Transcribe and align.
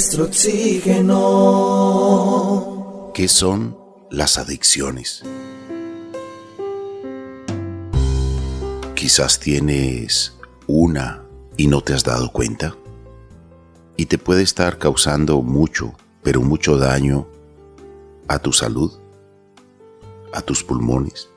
nuestro 0.00 0.24
oxígeno. 0.24 1.20
¿Qué 3.12 3.28
son 3.28 3.76
las 4.10 4.38
adicciones? 4.38 5.22
Quizás 8.94 9.38
tienes 9.40 10.38
una 10.66 11.22
y 11.58 11.66
no 11.66 11.82
te 11.82 11.92
has 11.92 12.02
dado 12.02 12.32
cuenta. 12.32 12.74
Y 13.98 14.06
te 14.06 14.16
puede 14.16 14.42
estar 14.42 14.78
causando 14.78 15.42
mucho, 15.42 15.92
pero 16.22 16.40
mucho 16.40 16.78
daño 16.78 17.26
a 18.26 18.38
tu 18.38 18.54
salud, 18.54 18.98
a 20.32 20.40
tus 20.40 20.64
pulmones, 20.64 21.28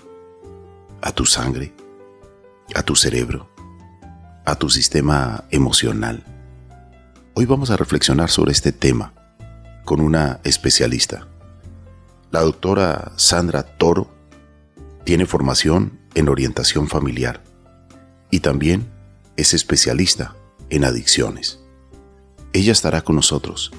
a 1.01 1.11
tu 1.11 1.25
sangre, 1.25 1.73
a 2.73 2.81
tu 2.81 2.95
cerebro, 2.95 3.49
a 4.45 4.55
tu 4.55 4.69
sistema 4.69 5.43
emocional. 5.51 6.32
Hoy 7.35 7.45
vamos 7.45 7.71
a 7.71 7.77
reflexionar 7.77 8.29
sobre 8.29 8.51
este 8.51 8.71
tema 8.71 9.11
con 9.85 10.01
una 10.01 10.39
especialista. 10.43 11.27
La 12.29 12.41
doctora 12.41 13.11
Sandra 13.15 13.63
Toro 13.63 14.07
tiene 15.03 15.25
formación 15.25 15.99
en 16.13 16.29
orientación 16.29 16.87
familiar 16.87 17.41
y 18.29 18.41
también 18.41 18.87
es 19.35 19.55
especialista 19.55 20.35
en 20.69 20.85
adicciones. 20.85 21.59
Ella 22.53 22.71
estará 22.71 23.01
con 23.01 23.15
nosotros 23.15 23.71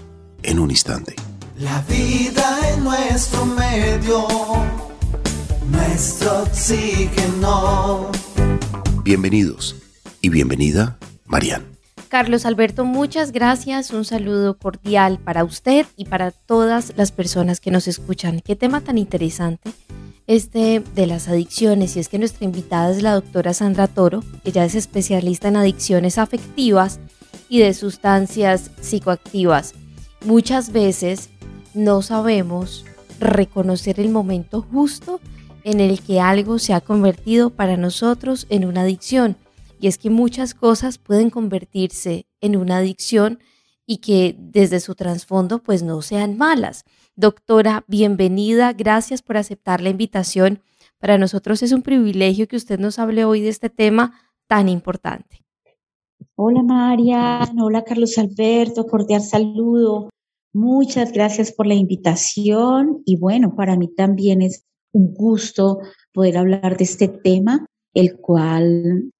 en 0.42 0.58
un 0.58 0.72
instante. 0.72 1.14
La 1.56 1.80
vida 1.82 2.58
en 2.72 2.82
nuestro 2.82 3.46
medio, 3.46 4.26
nuestro 5.70 6.42
oxígeno. 6.42 8.10
Bienvenidos 9.04 9.76
y 10.20 10.28
bienvenida, 10.28 10.98
Marian. 11.26 11.73
Carlos 12.14 12.46
Alberto, 12.46 12.84
muchas 12.84 13.32
gracias. 13.32 13.90
Un 13.90 14.04
saludo 14.04 14.56
cordial 14.56 15.18
para 15.18 15.42
usted 15.42 15.84
y 15.96 16.04
para 16.04 16.30
todas 16.30 16.92
las 16.96 17.10
personas 17.10 17.58
que 17.58 17.72
nos 17.72 17.88
escuchan. 17.88 18.38
Qué 18.38 18.54
tema 18.54 18.82
tan 18.82 18.98
interesante 18.98 19.72
este 20.28 20.80
de 20.94 21.06
las 21.08 21.26
adicciones. 21.26 21.96
Y 21.96 21.98
es 21.98 22.08
que 22.08 22.20
nuestra 22.20 22.44
invitada 22.44 22.92
es 22.92 23.02
la 23.02 23.14
doctora 23.14 23.52
Sandra 23.52 23.88
Toro. 23.88 24.22
Ella 24.44 24.64
es 24.64 24.76
especialista 24.76 25.48
en 25.48 25.56
adicciones 25.56 26.18
afectivas 26.18 27.00
y 27.48 27.58
de 27.58 27.74
sustancias 27.74 28.70
psicoactivas. 28.80 29.74
Muchas 30.24 30.70
veces 30.70 31.30
no 31.74 32.00
sabemos 32.00 32.84
reconocer 33.18 33.98
el 33.98 34.10
momento 34.10 34.62
justo 34.62 35.18
en 35.64 35.80
el 35.80 36.00
que 36.00 36.20
algo 36.20 36.60
se 36.60 36.74
ha 36.74 36.80
convertido 36.80 37.50
para 37.50 37.76
nosotros 37.76 38.46
en 38.50 38.66
una 38.66 38.82
adicción. 38.82 39.36
Y 39.80 39.88
es 39.88 39.98
que 39.98 40.10
muchas 40.10 40.54
cosas 40.54 40.98
pueden 40.98 41.30
convertirse 41.30 42.26
en 42.40 42.56
una 42.56 42.78
adicción 42.78 43.38
y 43.86 43.98
que 43.98 44.36
desde 44.38 44.80
su 44.80 44.94
trasfondo 44.94 45.62
pues 45.62 45.82
no 45.82 46.00
sean 46.02 46.36
malas. 46.36 46.84
Doctora, 47.16 47.84
bienvenida, 47.86 48.72
gracias 48.72 49.22
por 49.22 49.36
aceptar 49.36 49.80
la 49.80 49.90
invitación. 49.90 50.60
Para 50.98 51.18
nosotros 51.18 51.62
es 51.62 51.72
un 51.72 51.82
privilegio 51.82 52.48
que 52.48 52.56
usted 52.56 52.78
nos 52.78 52.98
hable 52.98 53.24
hoy 53.24 53.40
de 53.40 53.50
este 53.50 53.70
tema 53.70 54.14
tan 54.48 54.68
importante. 54.68 55.44
Hola 56.36 56.62
María, 56.62 57.48
hola 57.60 57.84
Carlos 57.84 58.18
Alberto, 58.18 58.86
cordial 58.86 59.20
saludo. 59.20 60.10
Muchas 60.52 61.12
gracias 61.12 61.52
por 61.52 61.66
la 61.66 61.74
invitación 61.74 63.02
y 63.04 63.16
bueno, 63.16 63.54
para 63.54 63.76
mí 63.76 63.88
también 63.88 64.40
es 64.40 64.64
un 64.92 65.12
gusto 65.12 65.80
poder 66.12 66.38
hablar 66.38 66.76
de 66.76 66.84
este 66.84 67.08
tema, 67.08 67.66
el 67.92 68.16
cual 68.16 69.12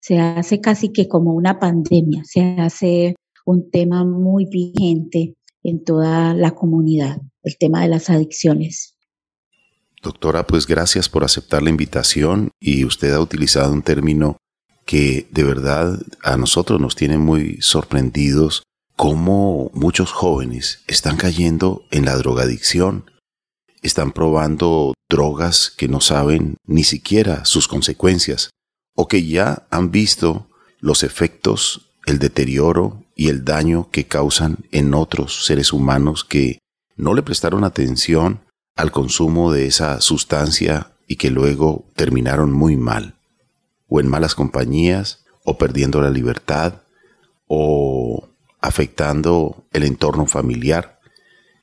se 0.00 0.18
hace 0.18 0.60
casi 0.60 0.90
que 0.92 1.08
como 1.08 1.32
una 1.32 1.58
pandemia, 1.58 2.22
se 2.24 2.56
hace 2.58 3.16
un 3.44 3.70
tema 3.70 4.04
muy 4.04 4.46
vigente 4.46 5.34
en 5.62 5.84
toda 5.84 6.34
la 6.34 6.52
comunidad, 6.52 7.18
el 7.42 7.56
tema 7.58 7.82
de 7.82 7.88
las 7.88 8.10
adicciones. 8.10 8.94
Doctora, 10.02 10.46
pues 10.46 10.66
gracias 10.66 11.08
por 11.08 11.24
aceptar 11.24 11.62
la 11.62 11.70
invitación 11.70 12.50
y 12.60 12.84
usted 12.84 13.12
ha 13.12 13.20
utilizado 13.20 13.72
un 13.72 13.82
término 13.82 14.36
que 14.86 15.26
de 15.30 15.44
verdad 15.44 16.00
a 16.22 16.36
nosotros 16.36 16.80
nos 16.80 16.94
tiene 16.94 17.18
muy 17.18 17.60
sorprendidos 17.60 18.62
cómo 18.96 19.70
muchos 19.74 20.12
jóvenes 20.12 20.82
están 20.86 21.16
cayendo 21.16 21.84
en 21.90 22.04
la 22.04 22.16
drogadicción, 22.16 23.10
están 23.82 24.12
probando 24.12 24.94
drogas 25.10 25.70
que 25.76 25.88
no 25.88 26.00
saben 26.00 26.56
ni 26.66 26.84
siquiera 26.84 27.44
sus 27.44 27.68
consecuencias 27.68 28.50
o 29.00 29.06
que 29.06 29.24
ya 29.24 29.64
han 29.70 29.92
visto 29.92 30.48
los 30.80 31.04
efectos, 31.04 31.92
el 32.06 32.18
deterioro 32.18 33.04
y 33.14 33.28
el 33.28 33.44
daño 33.44 33.90
que 33.92 34.08
causan 34.08 34.66
en 34.72 34.92
otros 34.92 35.44
seres 35.46 35.72
humanos 35.72 36.24
que 36.24 36.58
no 36.96 37.14
le 37.14 37.22
prestaron 37.22 37.62
atención 37.62 38.40
al 38.74 38.90
consumo 38.90 39.52
de 39.52 39.66
esa 39.68 40.00
sustancia 40.00 40.94
y 41.06 41.14
que 41.14 41.30
luego 41.30 41.84
terminaron 41.94 42.50
muy 42.50 42.76
mal, 42.76 43.14
o 43.86 44.00
en 44.00 44.08
malas 44.08 44.34
compañías, 44.34 45.24
o 45.44 45.58
perdiendo 45.58 46.00
la 46.02 46.10
libertad, 46.10 46.82
o 47.46 48.28
afectando 48.60 49.64
el 49.70 49.84
entorno 49.84 50.26
familiar, 50.26 50.98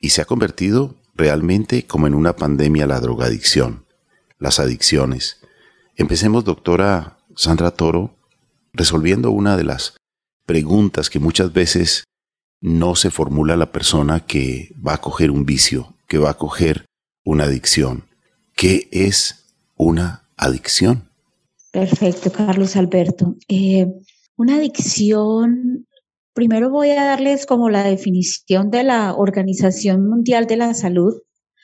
y 0.00 0.08
se 0.08 0.22
ha 0.22 0.24
convertido 0.24 0.94
realmente 1.14 1.86
como 1.86 2.06
en 2.06 2.14
una 2.14 2.34
pandemia 2.34 2.86
la 2.86 2.98
drogadicción, 2.98 3.84
las 4.38 4.58
adicciones. 4.58 5.42
Empecemos, 5.96 6.42
doctora, 6.42 7.15
Sandra 7.36 7.70
Toro 7.70 8.16
resolviendo 8.72 9.30
una 9.30 9.56
de 9.56 9.64
las 9.64 9.96
preguntas 10.46 11.10
que 11.10 11.18
muchas 11.18 11.52
veces 11.52 12.04
no 12.62 12.94
se 12.94 13.10
formula 13.10 13.56
la 13.56 13.72
persona 13.72 14.20
que 14.20 14.74
va 14.84 14.94
a 14.94 15.00
coger 15.00 15.30
un 15.30 15.44
vicio, 15.44 15.94
que 16.08 16.18
va 16.18 16.30
a 16.30 16.38
coger 16.38 16.86
una 17.24 17.44
adicción. 17.44 18.04
¿Qué 18.54 18.88
es 18.90 19.54
una 19.76 20.28
adicción? 20.36 21.10
Perfecto, 21.72 22.32
Carlos 22.32 22.74
Alberto. 22.76 23.36
Eh, 23.48 23.86
una 24.36 24.56
adicción, 24.56 25.86
primero 26.32 26.70
voy 26.70 26.90
a 26.90 27.04
darles 27.04 27.44
como 27.44 27.68
la 27.68 27.84
definición 27.84 28.70
de 28.70 28.82
la 28.82 29.14
Organización 29.14 30.08
Mundial 30.08 30.46
de 30.46 30.56
la 30.56 30.72
Salud 30.72 31.14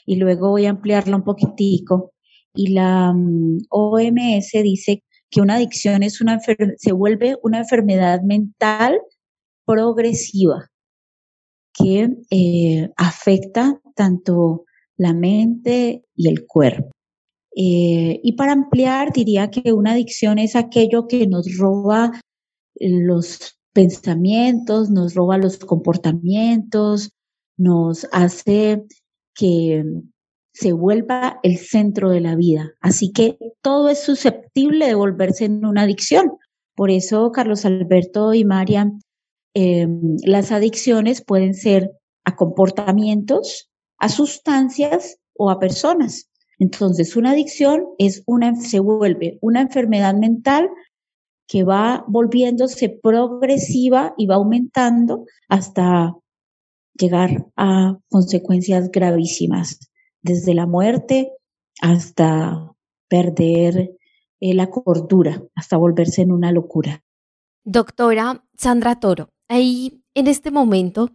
y 0.04 0.16
luego 0.16 0.50
voy 0.50 0.66
a 0.66 0.70
ampliarla 0.70 1.16
un 1.16 1.24
poquitico. 1.24 2.12
Y 2.54 2.74
la 2.74 3.14
mm, 3.14 3.60
OMS 3.70 4.50
dice 4.62 5.02
que 5.32 5.40
una 5.40 5.56
adicción 5.56 6.04
es 6.04 6.20
una 6.20 6.38
se 6.76 6.92
vuelve 6.92 7.36
una 7.42 7.58
enfermedad 7.58 8.20
mental 8.20 9.00
progresiva 9.64 10.68
que 11.74 12.10
eh, 12.30 12.90
afecta 12.96 13.80
tanto 13.96 14.66
la 14.98 15.14
mente 15.14 16.04
y 16.14 16.28
el 16.28 16.46
cuerpo. 16.46 16.90
Eh, 17.56 18.20
y 18.22 18.32
para 18.36 18.52
ampliar, 18.52 19.12
diría 19.12 19.50
que 19.50 19.72
una 19.72 19.92
adicción 19.92 20.38
es 20.38 20.54
aquello 20.54 21.08
que 21.08 21.26
nos 21.26 21.56
roba 21.58 22.12
los 22.78 23.58
pensamientos, 23.72 24.90
nos 24.90 25.14
roba 25.14 25.38
los 25.38 25.58
comportamientos, 25.58 27.12
nos 27.56 28.06
hace 28.12 28.84
que 29.34 29.82
se 30.52 30.72
vuelva 30.72 31.40
el 31.42 31.58
centro 31.58 32.10
de 32.10 32.20
la 32.20 32.36
vida. 32.36 32.72
Así 32.80 33.12
que 33.12 33.38
todo 33.62 33.88
es 33.88 34.02
susceptible 34.02 34.86
de 34.86 34.94
volverse 34.94 35.46
en 35.46 35.64
una 35.64 35.82
adicción. 35.82 36.32
Por 36.74 36.90
eso, 36.90 37.32
Carlos 37.32 37.64
Alberto 37.64 38.34
y 38.34 38.44
María, 38.44 38.90
em, 39.54 40.16
las 40.24 40.52
adicciones 40.52 41.24
pueden 41.24 41.54
ser 41.54 41.90
a 42.24 42.36
comportamientos, 42.36 43.70
a 43.98 44.08
sustancias 44.08 45.16
o 45.34 45.50
a 45.50 45.58
personas. 45.58 46.28
Entonces, 46.58 47.16
una 47.16 47.30
adicción 47.32 47.84
es 47.98 48.22
una, 48.26 48.54
se 48.56 48.78
vuelve 48.78 49.38
una 49.40 49.62
enfermedad 49.62 50.14
mental 50.14 50.68
que 51.48 51.64
va 51.64 52.04
volviéndose 52.08 52.88
progresiva 52.88 54.14
y 54.16 54.26
va 54.26 54.36
aumentando 54.36 55.24
hasta 55.48 56.14
llegar 56.94 57.46
a 57.56 57.98
consecuencias 58.08 58.90
gravísimas 58.90 59.91
desde 60.22 60.54
la 60.54 60.66
muerte 60.66 61.32
hasta 61.80 62.72
perder 63.08 63.96
eh, 64.40 64.54
la 64.54 64.70
cordura, 64.70 65.42
hasta 65.54 65.76
volverse 65.76 66.22
en 66.22 66.32
una 66.32 66.52
locura. 66.52 67.04
Doctora 67.64 68.44
Sandra 68.56 68.98
Toro, 68.98 69.28
ahí 69.48 70.02
en 70.14 70.26
este 70.26 70.50
momento 70.50 71.10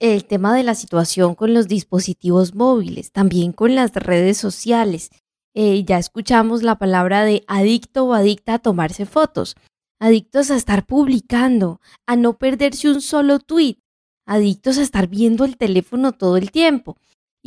el 0.00 0.24
tema 0.24 0.54
de 0.54 0.62
la 0.62 0.74
situación 0.74 1.34
con 1.34 1.54
los 1.54 1.66
dispositivos 1.66 2.54
móviles, 2.54 3.10
también 3.12 3.52
con 3.52 3.74
las 3.74 3.92
redes 3.94 4.36
sociales. 4.36 5.10
Eh, 5.54 5.84
ya 5.84 5.98
escuchamos 5.98 6.62
la 6.62 6.78
palabra 6.78 7.24
de 7.24 7.42
adicto 7.48 8.06
o 8.06 8.14
adicta 8.14 8.54
a 8.54 8.58
tomarse 8.58 9.06
fotos, 9.06 9.56
adictos 9.98 10.50
a 10.50 10.56
estar 10.56 10.86
publicando, 10.86 11.80
a 12.06 12.16
no 12.16 12.38
perderse 12.38 12.90
un 12.90 13.00
solo 13.00 13.40
tweet, 13.40 13.78
adictos 14.26 14.78
a 14.78 14.82
estar 14.82 15.08
viendo 15.08 15.44
el 15.44 15.56
teléfono 15.56 16.12
todo 16.12 16.36
el 16.36 16.50
tiempo. 16.52 16.96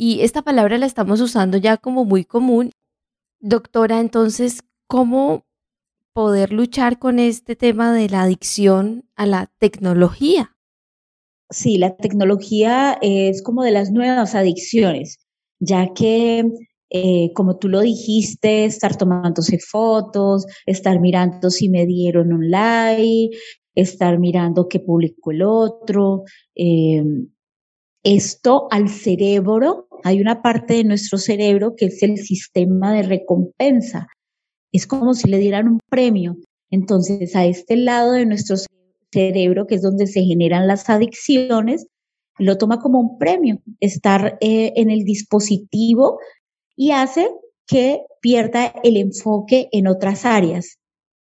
Y 0.04 0.22
esta 0.22 0.42
palabra 0.42 0.78
la 0.78 0.86
estamos 0.86 1.20
usando 1.20 1.58
ya 1.58 1.76
como 1.76 2.04
muy 2.04 2.24
común. 2.24 2.72
Doctora, 3.38 4.00
entonces, 4.00 4.64
¿cómo 4.88 5.44
poder 6.12 6.52
luchar 6.52 6.98
con 6.98 7.20
este 7.20 7.54
tema 7.54 7.92
de 7.92 8.08
la 8.08 8.22
adicción 8.22 9.04
a 9.14 9.26
la 9.26 9.48
tecnología? 9.60 10.56
sí, 11.50 11.78
la 11.78 11.94
tecnología 11.94 12.98
es 13.00 13.44
como 13.44 13.62
de 13.62 13.70
las 13.70 13.92
nuevas 13.92 14.34
adicciones, 14.34 15.18
ya 15.60 15.92
que, 15.94 16.50
eh, 16.90 17.32
como 17.34 17.58
tú 17.58 17.68
lo 17.68 17.80
dijiste, 17.80 18.64
estar 18.64 18.96
tomándose 18.96 19.60
fotos, 19.60 20.46
estar 20.66 20.98
mirando 20.98 21.48
si 21.48 21.68
me 21.68 21.86
dieron 21.86 22.32
un 22.32 22.50
like, 22.50 23.36
estar 23.76 24.18
mirando 24.18 24.66
qué 24.66 24.80
publicó 24.80 25.30
el 25.30 25.42
otro. 25.42 26.24
Eh, 26.56 27.04
esto 28.02 28.66
al 28.70 28.88
cerebro, 28.88 29.86
hay 30.04 30.20
una 30.20 30.42
parte 30.42 30.74
de 30.74 30.84
nuestro 30.84 31.18
cerebro 31.18 31.74
que 31.76 31.86
es 31.86 32.02
el 32.02 32.18
sistema 32.18 32.92
de 32.92 33.02
recompensa. 33.02 34.08
Es 34.72 34.86
como 34.86 35.14
si 35.14 35.28
le 35.28 35.38
dieran 35.38 35.68
un 35.68 35.80
premio. 35.88 36.36
Entonces, 36.70 37.36
a 37.36 37.44
este 37.44 37.76
lado 37.76 38.12
de 38.12 38.26
nuestro 38.26 38.56
cerebro, 39.12 39.66
que 39.66 39.76
es 39.76 39.82
donde 39.82 40.06
se 40.06 40.22
generan 40.22 40.66
las 40.66 40.88
adicciones, 40.88 41.86
lo 42.38 42.56
toma 42.56 42.78
como 42.78 42.98
un 42.98 43.18
premio, 43.18 43.60
estar 43.80 44.38
eh, 44.40 44.72
en 44.76 44.90
el 44.90 45.04
dispositivo 45.04 46.18
y 46.74 46.92
hace 46.92 47.28
que 47.66 48.02
pierda 48.20 48.72
el 48.82 48.96
enfoque 48.96 49.68
en 49.72 49.86
otras 49.86 50.24
áreas, 50.24 50.78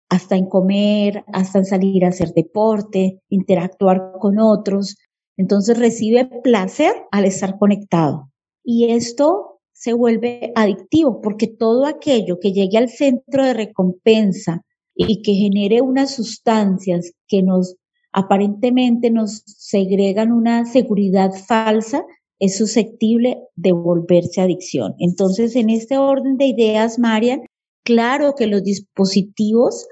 hasta 0.09 0.35
en 0.35 0.47
comer, 0.47 1.23
hasta 1.33 1.59
en 1.59 1.65
salir 1.65 2.05
a 2.05 2.09
hacer 2.09 2.33
deporte, 2.33 3.19
interactuar 3.29 4.13
con 4.19 4.39
otros. 4.39 4.97
Entonces 5.37 5.77
recibe 5.77 6.25
placer 6.43 6.93
al 7.11 7.25
estar 7.25 7.57
conectado. 7.57 8.28
Y 8.71 8.91
esto 8.91 9.61
se 9.73 9.93
vuelve 9.93 10.51
adictivo 10.53 11.21
porque 11.21 11.47
todo 11.47 11.87
aquello 11.87 12.39
que 12.39 12.51
llegue 12.51 12.77
al 12.77 12.87
centro 12.87 13.43
de 13.43 13.55
recompensa 13.55 14.63
y 14.93 15.23
que 15.23 15.33
genere 15.33 15.81
unas 15.81 16.13
sustancias 16.13 17.13
que 17.27 17.41
nos 17.41 17.77
aparentemente 18.11 19.09
nos 19.09 19.41
segregan 19.47 20.31
una 20.31 20.65
seguridad 20.65 21.31
falsa, 21.31 22.05
es 22.37 22.59
susceptible 22.59 23.39
de 23.55 23.71
volverse 23.71 24.39
adicción. 24.39 24.93
Entonces, 24.99 25.55
en 25.55 25.71
este 25.71 25.97
orden 25.97 26.37
de 26.37 26.45
ideas, 26.45 26.99
Marian, 26.99 27.41
claro 27.83 28.35
que 28.35 28.45
los 28.45 28.63
dispositivos 28.63 29.87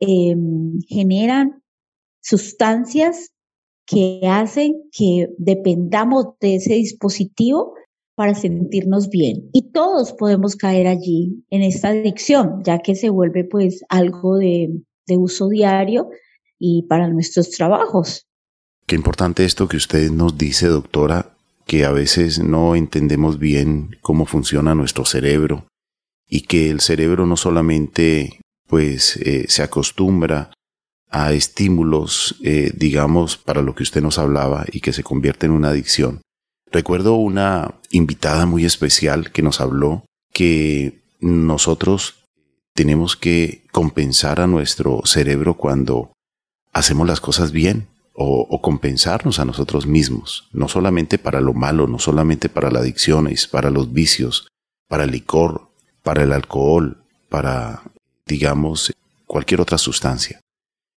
em, 0.00 0.78
generan 0.86 1.62
sustancias 2.20 3.30
que 3.86 4.20
hacen 4.28 4.74
que 4.92 5.28
dependamos 5.38 6.26
de 6.40 6.56
ese 6.56 6.74
dispositivo 6.74 7.72
para 8.18 8.34
sentirnos 8.34 9.10
bien. 9.10 9.48
Y 9.52 9.70
todos 9.70 10.12
podemos 10.12 10.56
caer 10.56 10.88
allí 10.88 11.44
en 11.50 11.62
esta 11.62 11.90
adicción, 11.90 12.64
ya 12.64 12.80
que 12.80 12.96
se 12.96 13.10
vuelve 13.10 13.44
pues 13.44 13.84
algo 13.88 14.38
de, 14.38 14.70
uso 15.06 15.48
diario 15.48 16.10
y 16.58 16.82
para 16.88 17.06
nuestros 17.06 17.52
trabajos. 17.52 18.26
Qué 18.86 18.96
importante 18.96 19.44
esto 19.44 19.68
que 19.68 19.76
usted 19.76 20.10
nos 20.10 20.36
dice, 20.36 20.66
doctora, 20.66 21.36
que 21.64 21.84
a 21.84 21.92
veces 21.92 22.40
no 22.42 22.74
entendemos 22.74 23.38
bien 23.38 23.96
cómo 24.00 24.26
funciona 24.26 24.74
nuestro 24.74 25.04
cerebro 25.04 25.68
y 26.26 26.40
que 26.40 26.70
el 26.70 26.80
cerebro 26.80 27.24
no 27.24 27.36
solamente 27.36 28.40
pues 28.66 29.16
eh, 29.18 29.44
se 29.48 29.62
acostumbra 29.62 30.50
a 31.08 31.32
estímulos, 31.34 32.34
eh, 32.42 32.72
digamos, 32.74 33.36
para 33.36 33.62
lo 33.62 33.76
que 33.76 33.84
usted 33.84 34.02
nos 34.02 34.18
hablaba 34.18 34.66
y 34.72 34.80
que 34.80 34.92
se 34.92 35.04
convierte 35.04 35.46
en 35.46 35.52
una 35.52 35.68
adicción, 35.68 36.20
Recuerdo 36.70 37.14
una 37.14 37.74
invitada 37.90 38.46
muy 38.46 38.64
especial 38.64 39.32
que 39.32 39.42
nos 39.42 39.60
habló 39.60 40.04
que 40.32 41.00
nosotros 41.20 42.16
tenemos 42.74 43.16
que 43.16 43.64
compensar 43.72 44.40
a 44.40 44.46
nuestro 44.46 45.02
cerebro 45.04 45.54
cuando 45.54 46.12
hacemos 46.72 47.06
las 47.06 47.20
cosas 47.20 47.52
bien 47.52 47.88
o, 48.20 48.60
compensarnos 48.60 49.38
a 49.38 49.44
nosotros 49.44 49.86
mismos, 49.86 50.48
no 50.52 50.66
solamente 50.66 51.18
para 51.18 51.40
lo 51.40 51.54
malo, 51.54 51.86
no 51.86 52.00
solamente 52.00 52.48
para 52.48 52.70
las 52.70 52.82
adicciones, 52.82 53.46
para 53.46 53.70
los 53.70 53.92
vicios, 53.92 54.48
para 54.88 55.04
el 55.04 55.12
licor, 55.12 55.70
para 56.02 56.24
el 56.24 56.32
alcohol, 56.32 56.98
para, 57.28 57.82
digamos, 58.26 58.92
cualquier 59.26 59.60
otra 59.60 59.78
sustancia. 59.78 60.40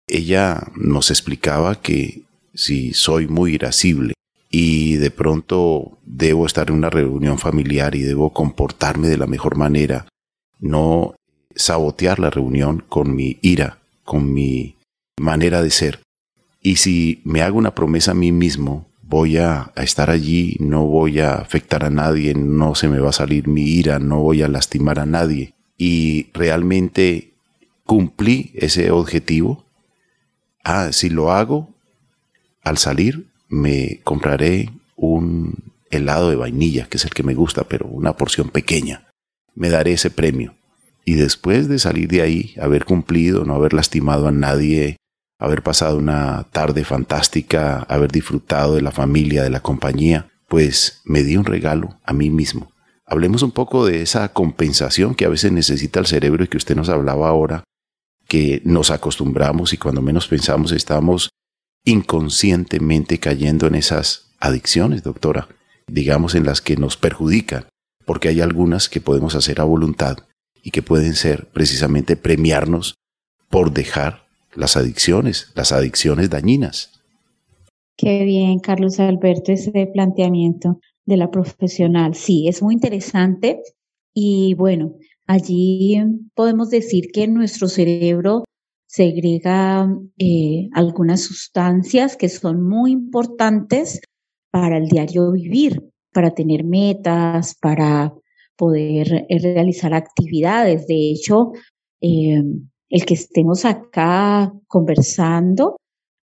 Ella 0.06 0.68
nos 0.76 1.10
explicaba 1.10 1.80
que 1.80 2.22
si 2.54 2.94
soy 2.94 3.26
muy 3.26 3.54
irascible, 3.54 4.14
y 4.50 4.96
de 4.96 5.10
pronto 5.10 5.98
debo 6.04 6.46
estar 6.46 6.70
en 6.70 6.76
una 6.76 6.90
reunión 6.90 7.38
familiar 7.38 7.94
y 7.94 8.02
debo 8.02 8.32
comportarme 8.32 9.08
de 9.08 9.18
la 9.18 9.26
mejor 9.26 9.56
manera, 9.56 10.06
no 10.58 11.14
sabotear 11.54 12.18
la 12.18 12.30
reunión 12.30 12.82
con 12.88 13.14
mi 13.14 13.38
ira, 13.42 13.78
con 14.04 14.32
mi 14.32 14.76
manera 15.20 15.62
de 15.62 15.70
ser. 15.70 16.00
Y 16.62 16.76
si 16.76 17.20
me 17.24 17.42
hago 17.42 17.58
una 17.58 17.74
promesa 17.74 18.12
a 18.12 18.14
mí 18.14 18.32
mismo, 18.32 18.88
voy 19.02 19.38
a, 19.38 19.72
estar 19.76 20.10
allí, 20.10 20.56
no 20.60 20.84
voy 20.84 21.20
a 21.20 21.34
afectar 21.34 21.84
a 21.84 21.90
nadie, 21.90 22.34
no 22.34 22.74
se 22.74 22.88
me 22.88 23.00
va 23.00 23.10
a 23.10 23.12
salir 23.12 23.48
mi 23.48 23.62
ira, 23.62 23.98
no 23.98 24.20
voy 24.20 24.42
a 24.42 24.48
lastimar 24.48 24.98
a 24.98 25.06
nadie. 25.06 25.54
Y 25.76 26.30
realmente 26.32 27.34
cumplí 27.84 28.52
ese 28.54 28.90
objetivo. 28.90 29.64
Ah, 30.64 30.92
si 30.92 31.08
lo 31.08 31.32
hago, 31.32 31.74
al 32.62 32.78
salir 32.78 33.28
me 33.48 34.00
compraré 34.04 34.70
un 34.96 35.72
helado 35.90 36.30
de 36.30 36.36
vainilla, 36.36 36.86
que 36.86 36.98
es 36.98 37.04
el 37.04 37.10
que 37.10 37.22
me 37.22 37.34
gusta, 37.34 37.64
pero 37.64 37.86
una 37.86 38.16
porción 38.16 38.50
pequeña. 38.50 39.08
Me 39.54 39.70
daré 39.70 39.92
ese 39.92 40.10
premio. 40.10 40.54
Y 41.04 41.14
después 41.14 41.68
de 41.68 41.78
salir 41.78 42.08
de 42.08 42.22
ahí, 42.22 42.54
haber 42.60 42.84
cumplido, 42.84 43.44
no 43.44 43.54
haber 43.54 43.72
lastimado 43.72 44.28
a 44.28 44.32
nadie, 44.32 44.98
haber 45.38 45.62
pasado 45.62 45.96
una 45.96 46.46
tarde 46.52 46.84
fantástica, 46.84 47.78
haber 47.88 48.12
disfrutado 48.12 48.74
de 48.74 48.82
la 48.82 48.90
familia, 48.90 49.42
de 49.42 49.50
la 49.50 49.60
compañía, 49.60 50.28
pues 50.48 51.00
me 51.04 51.22
di 51.22 51.36
un 51.36 51.44
regalo 51.44 51.98
a 52.04 52.12
mí 52.12 52.28
mismo. 52.30 52.72
Hablemos 53.06 53.42
un 53.42 53.52
poco 53.52 53.86
de 53.86 54.02
esa 54.02 54.28
compensación 54.34 55.14
que 55.14 55.24
a 55.24 55.30
veces 55.30 55.50
necesita 55.52 56.00
el 56.00 56.06
cerebro 56.06 56.44
y 56.44 56.48
que 56.48 56.58
usted 56.58 56.76
nos 56.76 56.90
hablaba 56.90 57.28
ahora, 57.28 57.64
que 58.26 58.60
nos 58.64 58.90
acostumbramos 58.90 59.72
y 59.72 59.78
cuando 59.78 60.02
menos 60.02 60.28
pensamos 60.28 60.72
estamos 60.72 61.30
inconscientemente 61.88 63.19
cayendo 63.19 63.67
en 63.67 63.75
esas 63.75 64.31
adicciones, 64.40 65.02
doctora, 65.02 65.49
digamos 65.87 66.35
en 66.35 66.44
las 66.44 66.61
que 66.61 66.76
nos 66.76 66.99
perjudican, 66.99 67.64
porque 68.05 68.29
hay 68.29 68.43
algunas 68.43 68.90
que 68.90 69.00
podemos 69.00 69.35
hacer 69.35 69.58
a 69.58 69.64
voluntad 69.64 70.19
y 70.62 70.70
que 70.70 70.82
pueden 70.82 71.14
ser 71.14 71.46
precisamente 71.46 72.17
premiarnos 72.17 72.94
por 73.49 73.73
dejar 73.73 74.26
las 74.55 74.76
adicciones, 74.76 75.50
las 75.55 75.73
adicciones 75.73 76.29
dañinas. 76.29 77.00
Qué 77.96 78.23
bien, 78.25 78.58
Carlos 78.58 79.00
Alberto, 79.00 79.52
ese 79.52 79.88
planteamiento 79.90 80.81
de 81.06 81.17
la 81.17 81.31
profesional. 81.31 82.14
Sí, 82.14 82.49
es 82.49 82.62
muy 82.62 82.75
interesante 82.75 83.62
y 84.12 84.52
bueno, 84.54 84.95
allí 85.26 85.99
podemos 86.35 86.68
decir 86.68 87.07
que 87.14 87.26
nuestro 87.28 87.66
cerebro 87.66 88.45
segrega 88.88 89.87
eh, 90.18 90.68
algunas 90.73 91.23
sustancias 91.23 92.16
que 92.16 92.28
son 92.28 92.66
muy 92.66 92.90
importantes 92.92 94.00
para 94.50 94.78
el 94.78 94.88
diario 94.88 95.30
vivir, 95.33 95.92
para 96.12 96.35
tener 96.35 96.64
metas, 96.64 97.54
para 97.61 98.14
poder 98.57 99.26
eh, 99.28 99.38
realizar 99.40 99.92
actividades. 99.92 100.87
De 100.87 101.11
hecho, 101.11 101.52
eh, 102.00 102.42
el 102.88 103.04
que 103.04 103.14
estemos 103.14 103.66
acá 103.66 104.52
conversando, 104.66 105.76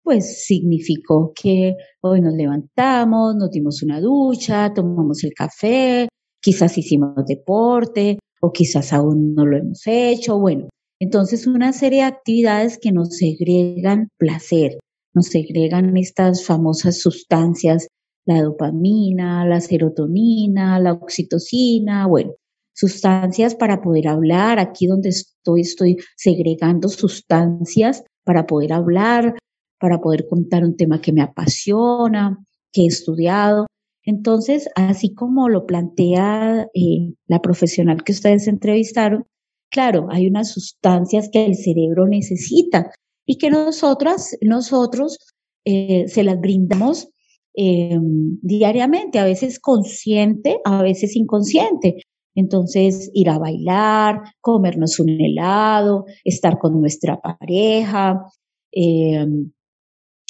pues 0.01 0.45
significó 0.45 1.33
que 1.35 1.75
hoy 2.01 2.21
nos 2.21 2.33
levantamos, 2.33 3.35
nos 3.35 3.51
dimos 3.51 3.83
una 3.83 3.99
ducha, 3.99 4.73
tomamos 4.73 5.23
el 5.25 5.33
café, 5.33 6.07
quizás 6.41 6.77
hicimos 6.77 7.25
deporte 7.25 8.19
o 8.41 8.51
quizás 8.51 8.93
aún 8.93 9.35
no 9.35 9.45
lo 9.45 9.57
hemos 9.57 9.81
hecho. 9.85 10.39
Bueno, 10.39 10.69
entonces, 11.03 11.47
una 11.47 11.73
serie 11.73 11.99
de 11.99 12.05
actividades 12.05 12.77
que 12.77 12.93
nos 12.93 13.17
segregan 13.17 14.07
placer, 14.17 14.77
nos 15.13 15.25
segregan 15.25 15.97
estas 15.97 16.45
famosas 16.45 17.01
sustancias, 17.01 17.89
la 18.25 18.41
dopamina, 18.41 19.45
la 19.45 19.59
serotonina, 19.59 20.79
la 20.79 20.93
oxitocina, 20.93 22.07
bueno, 22.07 22.31
sustancias 22.73 23.53
para 23.53 23.81
poder 23.81 24.07
hablar. 24.07 24.59
Aquí 24.59 24.87
donde 24.87 25.09
estoy, 25.09 25.59
estoy 25.59 25.97
segregando 26.15 26.87
sustancias 26.87 28.05
para 28.23 28.45
poder 28.45 28.71
hablar, 28.71 29.35
para 29.81 29.99
poder 29.99 30.25
contar 30.29 30.63
un 30.63 30.77
tema 30.77 31.01
que 31.01 31.11
me 31.11 31.21
apasiona, 31.21 32.39
que 32.71 32.83
he 32.83 32.87
estudiado. 32.87 33.67
Entonces, 34.05 34.69
así 34.75 35.13
como 35.13 35.49
lo 35.49 35.65
plantea 35.65 36.65
eh, 36.73 37.13
la 37.27 37.41
profesional 37.41 38.05
que 38.05 38.13
ustedes 38.13 38.47
entrevistaron, 38.47 39.25
Claro, 39.73 40.05
hay 40.11 40.27
unas 40.27 40.51
sustancias 40.51 41.29
que 41.33 41.47
el 41.47 41.55
cerebro 41.55 42.07
necesita 42.07 42.91
y 43.25 43.39
que 43.39 43.49
nosotras, 43.49 44.37
nosotros 44.39 45.17
eh, 45.65 46.07
se 46.07 46.23
las 46.23 46.39
brindamos 46.39 47.09
eh, 47.55 47.97
diariamente, 47.99 49.17
a 49.17 49.25
veces 49.25 49.59
consciente, 49.59 50.59
a 50.63 50.83
veces 50.83 51.15
inconsciente. 51.15 52.03
Entonces, 52.35 53.09
ir 53.15 53.31
a 53.31 53.39
bailar, 53.39 54.21
comernos 54.41 54.99
un 54.99 55.09
helado, 55.09 56.05
estar 56.23 56.59
con 56.59 56.79
nuestra 56.79 57.19
pareja, 57.19 58.27
eh, 58.71 59.25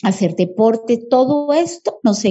hacer 0.04 0.38
deporte, 0.38 1.06
todo 1.10 1.52
esto 1.52 2.00
nos, 2.02 2.24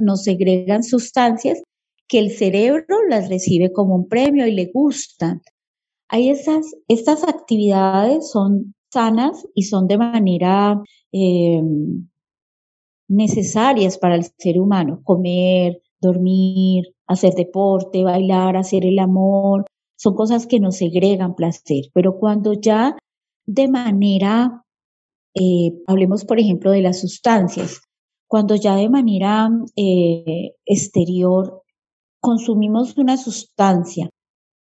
nos 0.00 0.22
segregan 0.24 0.82
sustancias 0.82 1.62
que 2.08 2.18
el 2.18 2.32
cerebro 2.32 2.96
las 3.08 3.28
recibe 3.28 3.70
como 3.70 3.94
un 3.94 4.08
premio 4.08 4.44
y 4.48 4.52
le 4.52 4.72
gustan. 4.74 5.40
Hay 6.12 6.28
esas, 6.28 6.76
estas 6.88 7.26
actividades 7.26 8.30
son 8.30 8.74
sanas 8.92 9.48
y 9.54 9.62
son 9.62 9.88
de 9.88 9.96
manera 9.96 10.78
em, 11.10 12.06
necesarias 13.08 13.96
para 13.96 14.16
el 14.16 14.24
ser 14.36 14.60
humano, 14.60 15.00
comer, 15.04 15.80
dormir, 16.02 16.94
hacer 17.06 17.32
deporte, 17.32 18.04
bailar, 18.04 18.58
hacer 18.58 18.84
el 18.84 18.98
amor, 18.98 19.64
son 19.96 20.14
cosas 20.14 20.46
que 20.46 20.60
nos 20.60 20.76
segregan 20.76 21.34
placer, 21.34 21.84
pero 21.94 22.18
cuando 22.18 22.52
ya 22.52 22.94
de 23.46 23.68
manera, 23.68 24.66
eh, 25.34 25.72
hablemos 25.86 26.26
por 26.26 26.38
ejemplo 26.38 26.72
de 26.72 26.82
las 26.82 27.00
sustancias, 27.00 27.80
cuando 28.28 28.54
ya 28.54 28.76
de 28.76 28.90
manera 28.90 29.48
eh, 29.76 30.56
exterior 30.66 31.62
consumimos 32.20 32.98
una 32.98 33.16
sustancia, 33.16 34.10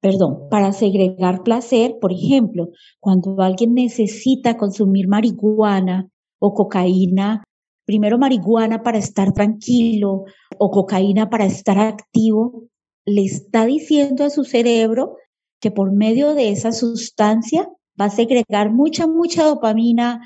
perdón, 0.06 0.48
para 0.48 0.72
segregar 0.72 1.42
placer, 1.42 1.96
por 2.00 2.12
ejemplo, 2.12 2.68
cuando 3.00 3.42
alguien 3.42 3.74
necesita 3.74 4.56
consumir 4.56 5.08
marihuana 5.08 6.08
o 6.38 6.54
cocaína, 6.54 7.42
primero 7.84 8.16
marihuana 8.16 8.84
para 8.84 8.98
estar 8.98 9.32
tranquilo 9.32 10.22
o 10.58 10.70
cocaína 10.70 11.28
para 11.28 11.46
estar 11.46 11.80
activo, 11.80 12.68
le 13.04 13.24
está 13.24 13.66
diciendo 13.66 14.22
a 14.22 14.30
su 14.30 14.44
cerebro 14.44 15.16
que 15.60 15.72
por 15.72 15.90
medio 15.92 16.34
de 16.34 16.50
esa 16.50 16.70
sustancia 16.70 17.68
va 18.00 18.04
a 18.04 18.10
segregar 18.10 18.72
mucha, 18.72 19.08
mucha 19.08 19.42
dopamina 19.44 20.20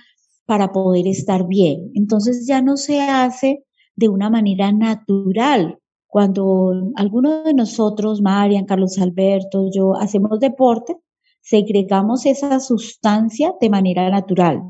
para 0.44 0.72
poder 0.72 1.06
estar 1.06 1.46
bien. 1.46 1.90
Entonces 1.94 2.46
ya 2.46 2.60
no 2.60 2.76
se 2.76 3.00
hace 3.00 3.64
de 3.96 4.10
una 4.10 4.28
manera 4.28 4.72
natural. 4.72 5.78
Cuando 6.10 6.72
alguno 6.96 7.44
de 7.44 7.54
nosotros, 7.54 8.20
Marian, 8.20 8.66
Carlos 8.66 8.98
Alberto, 8.98 9.70
yo, 9.72 9.94
hacemos 9.94 10.40
deporte, 10.40 10.96
segregamos 11.40 12.26
esa 12.26 12.58
sustancia 12.58 13.54
de 13.60 13.70
manera 13.70 14.10
natural. 14.10 14.60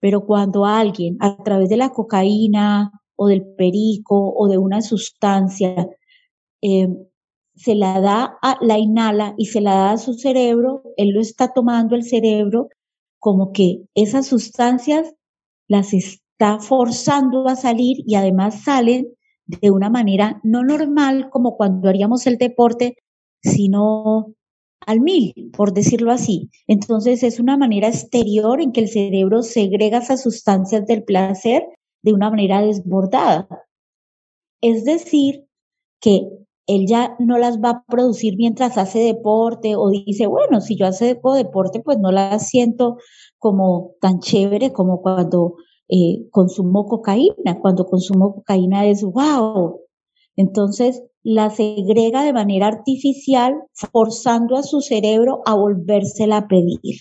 Pero 0.00 0.24
cuando 0.24 0.64
alguien, 0.64 1.18
a 1.20 1.36
través 1.44 1.68
de 1.68 1.76
la 1.76 1.90
cocaína 1.90 2.90
o 3.16 3.28
del 3.28 3.44
perico 3.54 4.32
o 4.34 4.48
de 4.48 4.56
una 4.56 4.80
sustancia, 4.80 5.88
eh, 6.62 6.88
se 7.54 7.74
la 7.74 8.00
da, 8.00 8.38
a, 8.40 8.56
la 8.62 8.78
inhala 8.78 9.34
y 9.36 9.46
se 9.46 9.60
la 9.60 9.74
da 9.74 9.90
a 9.92 9.98
su 9.98 10.14
cerebro, 10.14 10.82
él 10.96 11.10
lo 11.10 11.20
está 11.20 11.52
tomando 11.52 11.96
el 11.96 12.04
cerebro 12.04 12.70
como 13.18 13.52
que 13.52 13.82
esas 13.94 14.26
sustancias 14.26 15.14
las 15.68 15.92
está 15.92 16.60
forzando 16.60 17.46
a 17.46 17.56
salir 17.56 17.98
y 18.06 18.14
además 18.14 18.62
salen 18.62 19.15
de 19.46 19.70
una 19.70 19.90
manera 19.90 20.40
no 20.42 20.62
normal 20.62 21.28
como 21.30 21.56
cuando 21.56 21.88
haríamos 21.88 22.26
el 22.26 22.38
deporte, 22.38 22.96
sino 23.42 24.34
al 24.80 25.00
mil, 25.00 25.32
por 25.56 25.72
decirlo 25.72 26.12
así. 26.12 26.50
Entonces 26.66 27.22
es 27.22 27.40
una 27.40 27.56
manera 27.56 27.88
exterior 27.88 28.60
en 28.60 28.72
que 28.72 28.80
el 28.80 28.88
cerebro 28.88 29.42
segrega 29.42 29.98
esas 29.98 30.22
sustancias 30.22 30.86
del 30.86 31.04
placer 31.04 31.66
de 32.02 32.12
una 32.12 32.30
manera 32.30 32.62
desbordada. 32.62 33.48
Es 34.60 34.84
decir, 34.84 35.46
que 36.00 36.28
él 36.66 36.86
ya 36.86 37.16
no 37.18 37.38
las 37.38 37.60
va 37.60 37.70
a 37.70 37.84
producir 37.86 38.36
mientras 38.36 38.76
hace 38.76 38.98
deporte 38.98 39.76
o 39.76 39.90
dice, 39.90 40.26
bueno, 40.26 40.60
si 40.60 40.76
yo 40.76 40.86
hace 40.86 41.16
deporte, 41.34 41.80
pues 41.80 41.98
no 41.98 42.10
las 42.10 42.48
siento 42.48 42.98
como 43.38 43.92
tan 44.00 44.18
chévere 44.18 44.72
como 44.72 45.00
cuando 45.00 45.54
eh, 45.88 46.28
consumo 46.30 46.86
cocaína. 46.86 47.58
Cuando 47.60 47.86
consumo 47.86 48.34
cocaína 48.34 48.86
es 48.86 49.02
wow. 49.02 49.80
Entonces 50.36 51.02
la 51.22 51.50
segrega 51.50 52.22
de 52.22 52.32
manera 52.32 52.68
artificial, 52.68 53.54
forzando 53.72 54.56
a 54.56 54.62
su 54.62 54.80
cerebro 54.80 55.42
a 55.44 55.54
volvérsela 55.54 56.36
a 56.36 56.48
pedir. 56.48 57.00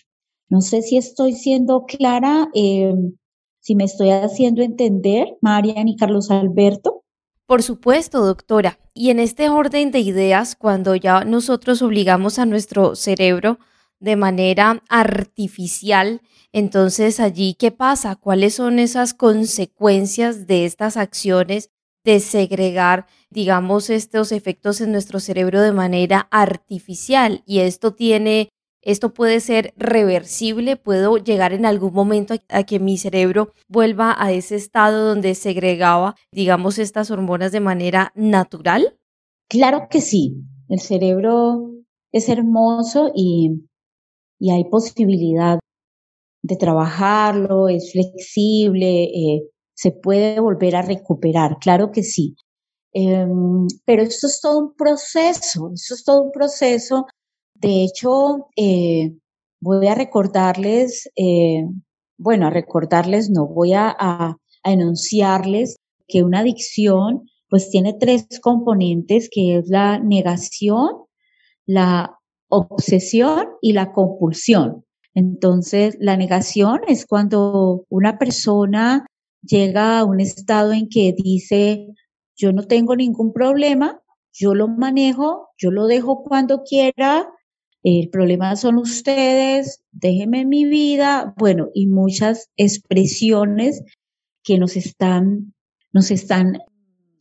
No 0.49 0.61
sé 0.61 0.81
si 0.81 0.97
estoy 0.97 1.33
siendo 1.33 1.85
clara, 1.85 2.49
eh, 2.55 2.93
si 3.59 3.75
me 3.75 3.83
estoy 3.83 4.09
haciendo 4.09 4.63
entender, 4.63 5.27
Marian 5.41 5.87
y 5.87 5.95
Carlos 5.95 6.31
Alberto. 6.31 7.03
Por 7.45 7.61
supuesto, 7.61 8.25
doctora. 8.25 8.79
Y 8.95 9.11
en 9.11 9.19
este 9.19 9.49
orden 9.49 9.91
de 9.91 9.99
ideas, 9.99 10.55
cuando 10.55 10.95
ya 10.95 11.23
nosotros 11.23 11.83
obligamos 11.83 12.39
a 12.39 12.47
nuestro 12.47 12.95
cerebro 12.95 13.59
de 13.99 14.15
manera 14.15 14.83
artificial, 14.89 16.21
entonces 16.51 17.19
allí, 17.19 17.55
¿qué 17.55 17.71
pasa? 17.71 18.15
¿Cuáles 18.15 18.55
son 18.55 18.79
esas 18.79 19.13
consecuencias 19.13 20.47
de 20.47 20.65
estas 20.65 20.97
acciones 20.97 21.69
de 22.03 22.19
segregar, 22.19 23.07
digamos, 23.29 23.89
estos 23.89 24.31
efectos 24.31 24.79
en 24.81 24.91
nuestro 24.91 25.19
cerebro 25.19 25.61
de 25.61 25.71
manera 25.71 26.27
artificial? 26.31 27.43
Y 27.45 27.59
esto 27.59 27.93
tiene 27.93 28.49
esto 28.85 29.15
puede 29.15 29.39
ser 29.39 29.73
reversible, 29.77 30.77
puedo 30.77 31.17
llegar 31.17 31.53
en 31.53 31.65
algún 31.65 31.91
momento 31.91 32.35
a, 32.49 32.63
que 32.63 32.79
mi 32.79 32.99
cerebro 32.99 33.51
vuelva 33.67 34.15
a 34.17 34.31
ese 34.31 34.55
estado 34.55 35.07
donde 35.07 35.33
segregaba, 35.33 36.15
digamos, 36.31 36.77
estas 36.77 37.09
hormonas 37.09 37.51
de 37.51 37.61
manera 37.61 38.11
natural. 38.13 38.95
Claro 39.49 39.87
que 39.89 40.01
sí, 40.01 40.35
el 40.69 40.79
cerebro 40.79 41.71
es 42.11 42.29
hermoso 42.29 43.11
y, 43.15 43.65
hay 44.39 44.65
posibilidad 44.65 45.59
de 46.43 46.55
trabajarlo, 46.57 47.69
es 47.69 47.91
flexible, 47.91 49.05
eh, 49.05 49.43
se 49.75 49.91
puede 49.91 50.39
volver 50.39 50.75
a 50.75 50.81
recuperar, 50.83 51.57
claro 51.59 51.91
que 51.91 52.03
sí. 52.03 52.35
Em, 52.93 53.67
pero 53.85 54.03
esto 54.03 54.27
es 54.27 54.39
todo 54.41 54.59
un 54.59 54.75
proceso, 54.75 55.71
esto 55.73 55.95
es 55.95 56.03
todo 56.05 56.23
un 56.23 56.31
proceso 56.31 57.07
de 57.55 57.83
hecho, 57.83 58.49
eh, 58.57 59.13
voy 59.61 59.87
a 59.87 59.95
recordarles, 59.95 61.09
eh, 61.15 61.63
bueno, 62.17 62.47
a 62.47 62.49
recordarles, 62.49 63.29
no, 63.29 63.47
voy 63.47 63.73
a, 63.73 63.95
a, 63.97 64.37
enunciarles 64.63 65.77
que 66.07 66.23
una 66.23 66.39
adicción 66.39 67.29
pues 67.49 67.69
tiene 67.69 67.93
tres 67.93 68.27
componentes, 68.41 69.29
que 69.31 69.57
es 69.57 69.69
la 69.69 69.99
negación, 69.99 71.05
la 71.65 72.19
obsesión 72.49 73.47
y 73.61 73.73
la 73.73 73.91
compulsión. 73.91 74.85
Entonces, 75.13 75.95
la 75.99 76.17
negación 76.17 76.81
es 76.87 77.05
cuando 77.05 77.85
una 77.89 78.17
persona 78.17 79.05
llega 79.41 79.99
a 79.99 80.05
un 80.05 80.19
estado 80.19 80.73
en 80.73 80.89
que 80.89 81.13
dice, 81.17 81.87
yo 82.35 82.51
no 82.51 82.63
tengo 82.63 82.95
ningún 82.95 83.31
problema, 83.31 84.01
yo 84.33 84.53
lo 84.53 84.67
manejo, 84.67 85.49
yo 85.57 85.71
lo 85.71 85.87
dejo 85.87 86.23
cuando 86.23 86.63
quiera, 86.63 87.29
el 87.83 88.09
problema 88.09 88.55
son 88.55 88.77
ustedes, 88.77 89.83
déjenme 89.91 90.45
mi 90.45 90.65
vida, 90.65 91.33
bueno, 91.37 91.69
y 91.73 91.87
muchas 91.87 92.49
expresiones 92.57 93.83
que 94.43 94.57
nos 94.57 94.75
están, 94.75 95.53
nos 95.93 96.11
están 96.11 96.59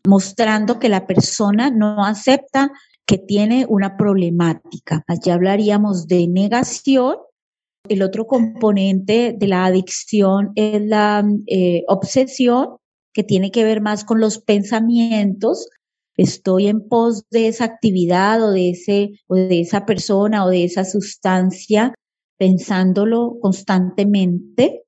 mostrando 0.06 0.78
que 0.78 0.88
la 0.88 1.06
persona 1.06 1.70
no 1.70 2.04
acepta 2.04 2.72
que 3.06 3.18
tiene 3.18 3.66
una 3.68 3.96
problemática. 3.96 5.04
Allí 5.06 5.30
hablaríamos 5.30 6.06
de 6.06 6.26
negación. 6.26 7.16
El 7.88 8.02
otro 8.02 8.26
componente 8.26 9.34
de 9.38 9.48
la 9.48 9.66
adicción 9.66 10.52
es 10.54 10.82
la 10.82 11.24
eh, 11.46 11.82
obsesión, 11.86 12.76
que 13.12 13.22
tiene 13.22 13.50
que 13.50 13.64
ver 13.64 13.80
más 13.80 14.04
con 14.04 14.20
los 14.20 14.38
pensamientos, 14.38 15.68
estoy 16.16 16.68
en 16.68 16.86
pos 16.86 17.24
de 17.30 17.48
esa 17.48 17.64
actividad 17.64 18.42
o 18.42 18.50
de 18.50 18.70
ese 18.70 19.10
o 19.26 19.34
de 19.36 19.60
esa 19.60 19.86
persona 19.86 20.44
o 20.44 20.48
de 20.48 20.64
esa 20.64 20.84
sustancia 20.84 21.94
pensándolo 22.38 23.36
constantemente. 23.40 24.84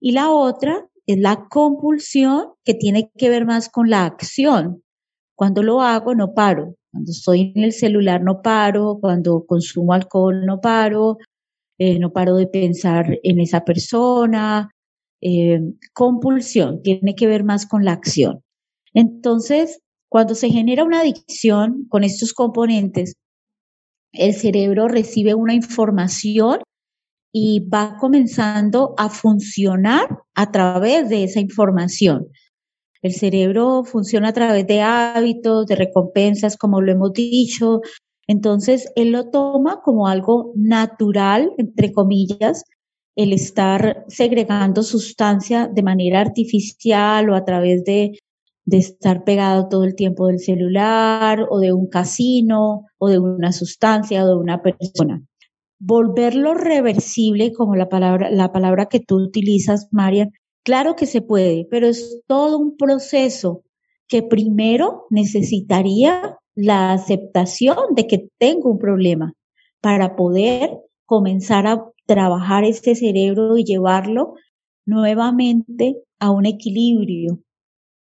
Y 0.00 0.12
la 0.12 0.30
otra 0.30 0.88
es 1.06 1.18
la 1.18 1.46
compulsión 1.48 2.52
que 2.64 2.74
tiene 2.74 3.10
que 3.16 3.28
ver 3.28 3.46
más 3.46 3.68
con 3.68 3.90
la 3.90 4.04
acción. 4.04 4.82
Cuando 5.34 5.62
lo 5.62 5.82
hago 5.82 6.14
no 6.14 6.34
paro. 6.34 6.74
Cuando 6.96 7.12
estoy 7.12 7.52
en 7.54 7.62
el 7.62 7.72
celular 7.74 8.22
no 8.22 8.40
paro. 8.40 8.96
Cuando 8.98 9.44
consumo 9.46 9.92
alcohol 9.92 10.46
no 10.46 10.60
paro. 10.62 11.18
Eh, 11.78 11.98
no 11.98 12.10
paro 12.10 12.36
de 12.36 12.46
pensar 12.46 13.18
en 13.22 13.38
esa 13.38 13.64
persona. 13.64 14.70
Eh, 15.20 15.60
compulsión 15.92 16.82
tiene 16.82 17.14
que 17.14 17.26
ver 17.26 17.44
más 17.44 17.66
con 17.66 17.84
la 17.84 17.92
acción. 17.92 18.42
Entonces, 18.94 19.80
cuando 20.08 20.34
se 20.34 20.48
genera 20.48 20.84
una 20.84 21.00
adicción 21.00 21.86
con 21.90 22.02
estos 22.02 22.32
componentes, 22.32 23.14
el 24.12 24.32
cerebro 24.32 24.88
recibe 24.88 25.34
una 25.34 25.52
información 25.52 26.60
y 27.30 27.68
va 27.68 27.98
comenzando 27.98 28.94
a 28.96 29.10
funcionar 29.10 30.22
a 30.34 30.50
través 30.50 31.10
de 31.10 31.24
esa 31.24 31.40
información. 31.40 32.28
El 33.06 33.12
cerebro 33.12 33.84
funciona 33.84 34.30
a 34.30 34.32
través 34.32 34.66
de 34.66 34.80
hábitos, 34.80 35.66
de 35.66 35.76
recompensas, 35.76 36.56
como 36.56 36.80
lo 36.80 36.90
hemos 36.90 37.12
dicho. 37.12 37.80
Entonces, 38.26 38.90
él 38.96 39.12
lo 39.12 39.30
toma 39.30 39.80
como 39.84 40.08
algo 40.08 40.52
natural, 40.56 41.52
entre 41.56 41.92
comillas, 41.92 42.64
el 43.14 43.32
estar 43.32 44.04
segregando 44.08 44.82
sustancia 44.82 45.70
de 45.72 45.84
manera 45.84 46.20
artificial 46.20 47.30
o 47.30 47.36
a 47.36 47.44
través 47.44 47.84
de, 47.84 48.18
de 48.64 48.76
estar 48.76 49.22
pegado 49.22 49.68
todo 49.68 49.84
el 49.84 49.94
tiempo 49.94 50.26
del 50.26 50.40
celular 50.40 51.46
o 51.48 51.60
de 51.60 51.72
un 51.72 51.86
casino 51.86 52.86
o 52.98 53.08
de 53.08 53.20
una 53.20 53.52
sustancia 53.52 54.24
o 54.24 54.26
de 54.26 54.34
una 54.36 54.62
persona. 54.62 55.22
Volverlo 55.78 56.54
reversible, 56.54 57.52
como 57.52 57.76
la 57.76 57.88
palabra, 57.88 58.32
la 58.32 58.50
palabra 58.50 58.86
que 58.86 58.98
tú 58.98 59.14
utilizas, 59.22 59.86
María, 59.92 60.28
claro 60.66 60.96
que 60.96 61.06
se 61.06 61.22
puede, 61.22 61.64
pero 61.70 61.86
es 61.86 62.20
todo 62.26 62.58
un 62.58 62.76
proceso 62.76 63.62
que 64.08 64.24
primero 64.24 65.06
necesitaría 65.10 66.38
la 66.56 66.92
aceptación 66.92 67.76
de 67.94 68.08
que 68.08 68.28
tengo 68.38 68.72
un 68.72 68.78
problema 68.78 69.32
para 69.80 70.16
poder 70.16 70.70
comenzar 71.04 71.68
a 71.68 71.84
trabajar 72.04 72.64
este 72.64 72.96
cerebro 72.96 73.56
y 73.56 73.62
llevarlo 73.62 74.34
nuevamente 74.84 76.02
a 76.18 76.32
un 76.32 76.46
equilibrio. 76.46 77.38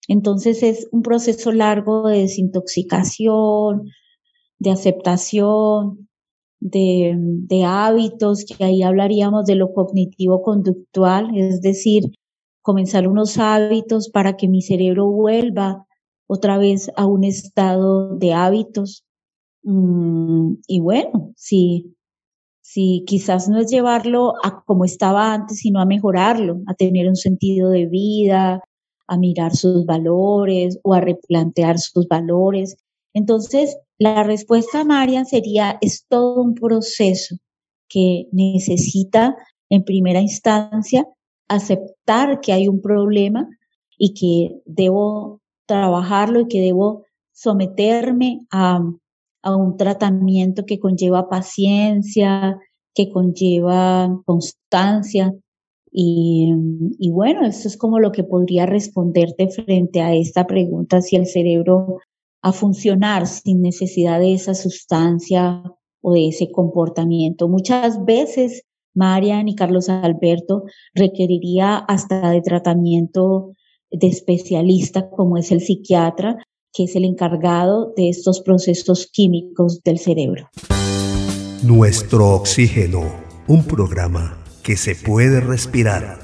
Entonces 0.08 0.62
es 0.62 0.88
un 0.92 1.02
proceso 1.02 1.52
largo 1.52 2.10
de 2.10 2.20
desintoxicación, 2.20 3.90
de 4.60 4.70
aceptación, 4.70 6.10
de, 6.60 7.16
de, 7.18 7.64
hábitos, 7.64 8.46
que 8.46 8.64
ahí 8.64 8.84
hablaríamos 8.84 9.46
de 9.46 9.56
lo 9.56 9.74
cognitivo-conductual, 9.74 11.36
es 11.36 11.62
decir, 11.62 12.04
comenzar 12.62 13.08
unos 13.08 13.38
hábitos 13.38 14.10
para 14.10 14.38
que 14.38 14.48
mi 14.48 14.62
cerebro 14.62 15.08
vuelva 15.08 15.86
otra 16.28 16.58
vez 16.58 16.92
a 16.96 17.06
un 17.06 17.24
estado 17.24 18.16
de 18.18 18.34
hábitos. 18.34 19.06
Mm, 19.64 20.56
y 20.68 20.80
bueno, 20.80 21.34
si 21.36 21.96
si 22.74 23.04
quizás 23.06 23.50
no 23.50 23.60
es 23.60 23.70
llevarlo 23.70 24.34
a 24.44 24.64
como 24.64 24.86
estaba 24.86 25.34
antes, 25.34 25.58
sino 25.60 25.82
a 25.82 25.86
mejorarlo, 25.86 26.62
a 26.68 26.74
tener 26.74 27.08
un 27.10 27.18
sentido 27.18 27.70
de 27.70 27.86
vida, 27.88 28.64
a 29.08 29.18
mirar 29.18 29.56
sus 29.56 29.86
valores 29.86 30.80
o 30.84 30.94
a 30.94 31.02
replantear 31.02 31.80
sus 31.80 32.08
valores. 32.08 32.78
Entonces, 33.14 33.78
la 33.98 34.24
respuesta, 34.24 34.86
Marian, 34.86 35.26
sería, 35.26 35.78
es 35.82 36.06
todo 36.08 36.42
un 36.42 36.56
proceso 36.56 37.36
que 37.90 38.28
necesita, 38.32 39.36
en 39.70 39.84
primera 39.84 40.22
instancia, 40.22 41.06
aceptar 41.56 42.42
que 42.42 42.54
hay 42.54 42.68
un 42.68 42.82
problema 42.82 43.48
y 43.98 44.14
que 44.14 44.62
debo 44.66 45.42
trabajarlo 45.66 46.42
y 46.42 46.48
que 46.48 46.62
debo 46.62 47.06
someterme 47.32 48.46
a, 48.52 48.82
a 49.42 49.56
un 49.56 49.78
tratamiento 49.78 50.66
que 50.66 50.80
conlleva 50.80 51.30
paciencia, 51.30 52.60
que 52.94 53.10
conlleva 53.10 54.22
constancia. 54.26 55.34
Y, 55.94 56.54
bueno, 57.12 57.46
eso 57.46 57.68
es 57.68 57.76
como 57.76 58.00
lo 58.00 58.14
que 58.14 58.24
podría 58.24 58.66
responderte 58.66 59.50
frente 59.50 60.02
a 60.02 60.16
esta 60.16 60.48
pregunta, 60.48 61.02
si 61.02 61.18
el 61.18 61.28
cerebro 61.28 62.00
a 62.42 62.54
funcionar 62.54 63.28
sin 63.28 63.62
necesidad 63.62 64.20
de 64.20 64.34
esa 64.34 64.56
sustancia 64.56 65.64
o 66.02 66.14
de 66.14 66.30
ese 66.30 66.50
comportamiento. 66.50 67.48
Muchas 67.50 68.04
veces, 68.06 68.64
Marian 68.94 69.48
y 69.48 69.56
Carlos 69.56 69.90
Alberto, 69.90 70.64
requeriría 70.94 71.78
hasta 71.78 72.30
de 72.30 72.42
tratamiento 72.42 73.56
de 73.92 74.08
especialista 74.08 75.10
como 75.10 75.38
es 75.38 75.52
el 75.52 75.62
psiquiatra, 75.62 76.38
que 76.74 76.86
es 76.86 76.96
el 76.96 77.06
encargado 77.06 77.94
de 77.96 78.10
estos 78.10 78.42
procesos 78.42 79.10
químicos 79.12 79.82
del 79.84 80.00
cerebro. 80.00 80.50
Nuestro 81.64 82.30
oxígeno, 82.30 83.02
un 83.48 83.64
programa 83.64 84.38
que 84.64 84.78
se 84.78 84.96
puede 84.96 85.42
respirar. 85.42 86.20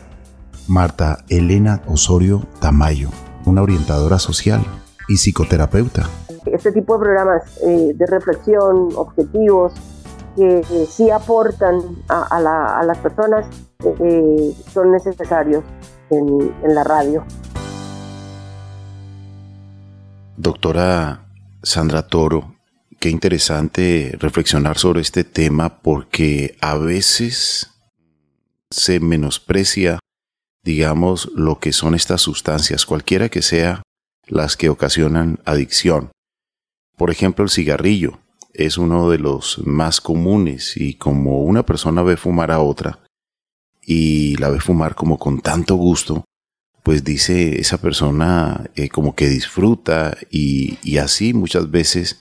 Marta 0.67 1.23
Elena 1.29 1.81
Osorio 1.87 2.45
Tamayo, 2.59 3.09
una 3.45 3.61
orientadora 3.61 4.19
social 4.19 4.61
y 5.07 5.15
psicoterapeuta. 5.15 6.09
Este 6.45 6.71
tipo 6.71 6.97
de 6.97 7.05
programas 7.05 7.57
eh, 7.65 7.93
de 7.95 8.05
reflexión, 8.05 8.89
objetivos, 8.95 9.73
que 10.37 10.63
sí 10.87 11.09
aportan 11.09 11.81
a, 12.07 12.83
las 12.85 12.97
personas, 12.99 13.47
eh, 13.83 14.53
son 14.71 14.91
necesarios 14.91 15.63
en 16.11 16.75
la 16.75 16.83
radio. 16.83 17.25
Doctora 20.37 21.25
Sandra 21.63 22.07
Toro, 22.07 22.55
qué 22.99 23.09
interesante 23.09 24.15
reflexionar 24.19 24.77
sobre 24.77 25.01
este 25.01 25.23
tema 25.23 25.81
porque 25.81 26.55
a 26.61 26.77
veces 26.77 27.71
se 28.69 28.99
menosprecia, 28.99 29.97
digamos, 30.63 31.31
lo 31.33 31.57
que 31.57 31.73
son 31.73 31.95
estas 31.95 32.21
sustancias, 32.21 32.85
cualquiera 32.85 33.29
que 33.29 33.41
sea 33.41 33.81
las 34.27 34.55
que 34.55 34.69
ocasionan 34.69 35.39
adicción. 35.45 36.11
Por 36.95 37.09
ejemplo, 37.09 37.43
el 37.43 37.49
cigarrillo 37.49 38.19
es 38.57 38.79
uno 38.79 39.09
de 39.09 39.19
los 39.19 39.65
más 39.65 40.01
comunes 40.01 40.75
y 40.75 40.95
como 40.95 41.43
una 41.43 41.63
persona 41.63 42.01
ve 42.01 42.17
fumar 42.17 42.51
a 42.51 42.59
otra 42.59 42.99
y 43.81 44.35
la 44.37 44.49
ve 44.49 44.59
fumar 44.59 44.95
como 44.95 45.19
con 45.19 45.39
tanto 45.39 45.75
gusto, 45.75 46.25
pues 46.81 47.03
dice 47.03 47.61
esa 47.61 47.77
persona 47.77 48.69
eh, 48.75 48.89
como 48.89 49.15
que 49.15 49.29
disfruta 49.29 50.17
y, 50.31 50.79
y 50.81 50.97
así 50.97 51.33
muchas 51.33 51.69
veces 51.69 52.19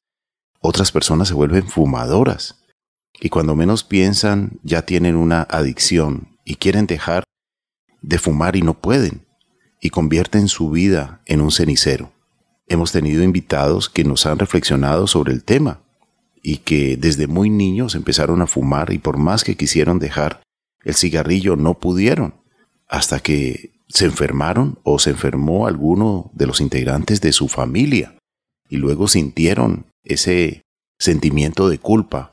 otras 0.60 0.92
personas 0.92 1.28
se 1.28 1.34
vuelven 1.34 1.66
fumadoras 1.66 2.62
y 3.18 3.30
cuando 3.30 3.56
menos 3.56 3.82
piensan 3.82 4.60
ya 4.62 4.82
tienen 4.82 5.16
una 5.16 5.40
adicción 5.42 6.36
y 6.44 6.56
quieren 6.56 6.86
dejar 6.86 7.24
de 8.02 8.18
fumar 8.18 8.56
y 8.56 8.62
no 8.62 8.74
pueden 8.74 9.26
y 9.80 9.88
convierten 9.88 10.48
su 10.48 10.70
vida 10.70 11.22
en 11.24 11.40
un 11.40 11.50
cenicero. 11.50 12.12
Hemos 12.68 12.92
tenido 12.92 13.22
invitados 13.22 13.88
que 13.88 14.04
nos 14.04 14.26
han 14.26 14.38
reflexionado 14.38 15.06
sobre 15.06 15.32
el 15.32 15.42
tema 15.42 15.85
y 16.48 16.58
que 16.58 16.96
desde 16.96 17.26
muy 17.26 17.50
niños 17.50 17.96
empezaron 17.96 18.40
a 18.40 18.46
fumar 18.46 18.92
y 18.92 18.98
por 18.98 19.16
más 19.16 19.42
que 19.42 19.56
quisieron 19.56 19.98
dejar 19.98 20.42
el 20.84 20.94
cigarrillo 20.94 21.56
no 21.56 21.74
pudieron 21.74 22.34
hasta 22.86 23.18
que 23.18 23.72
se 23.88 24.04
enfermaron 24.04 24.78
o 24.84 25.00
se 25.00 25.10
enfermó 25.10 25.66
alguno 25.66 26.30
de 26.34 26.46
los 26.46 26.60
integrantes 26.60 27.20
de 27.20 27.32
su 27.32 27.48
familia. 27.48 28.14
Y 28.68 28.76
luego 28.76 29.08
sintieron 29.08 29.86
ese 30.04 30.62
sentimiento 31.00 31.68
de 31.68 31.78
culpa 31.78 32.30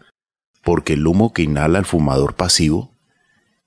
porque 0.63 0.93
el 0.93 1.07
humo 1.07 1.33
que 1.33 1.41
inhala 1.41 1.79
el 1.79 1.85
fumador 1.85 2.35
pasivo 2.35 2.91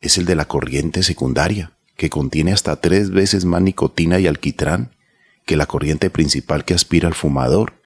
es 0.01 0.17
el 0.17 0.27
de 0.27 0.37
la 0.37 0.45
corriente 0.45 1.03
secundaria, 1.03 1.73
que 1.97 2.09
contiene 2.09 2.53
hasta 2.53 2.81
tres 2.81 3.11
veces 3.11 3.45
más 3.47 3.63
nicotina 3.63 4.21
y 4.21 4.29
alquitrán 4.29 4.93
que 5.45 5.57
la 5.57 5.67
corriente 5.67 6.09
principal 6.09 6.65
que 6.65 6.75
aspira 6.75 7.09
el 7.09 7.15
fumador, 7.15 7.83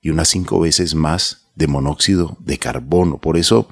y 0.00 0.10
unas 0.10 0.26
cinco 0.26 0.58
veces 0.58 0.96
más 0.96 1.41
de 1.54 1.66
monóxido 1.66 2.36
de 2.40 2.58
carbono. 2.58 3.18
Por 3.18 3.36
eso 3.36 3.68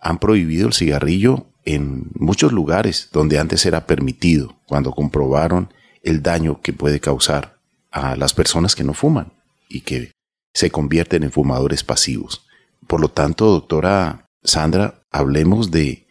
han 0.00 0.18
prohibido 0.18 0.66
el 0.66 0.74
cigarrillo 0.74 1.46
en 1.64 2.10
muchos 2.14 2.52
lugares 2.52 3.10
donde 3.12 3.38
antes 3.38 3.66
era 3.66 3.86
permitido, 3.86 4.56
cuando 4.66 4.92
comprobaron 4.92 5.72
el 6.02 6.22
daño 6.22 6.60
que 6.62 6.72
puede 6.72 7.00
causar 7.00 7.58
a 7.90 8.16
las 8.16 8.32
personas 8.34 8.74
que 8.74 8.84
no 8.84 8.94
fuman 8.94 9.32
y 9.68 9.82
que 9.82 10.12
se 10.54 10.70
convierten 10.70 11.22
en 11.22 11.32
fumadores 11.32 11.84
pasivos. 11.84 12.46
Por 12.86 13.00
lo 13.00 13.08
tanto, 13.08 13.46
doctora 13.46 14.26
Sandra, 14.42 15.02
hablemos 15.10 15.70
de 15.70 16.06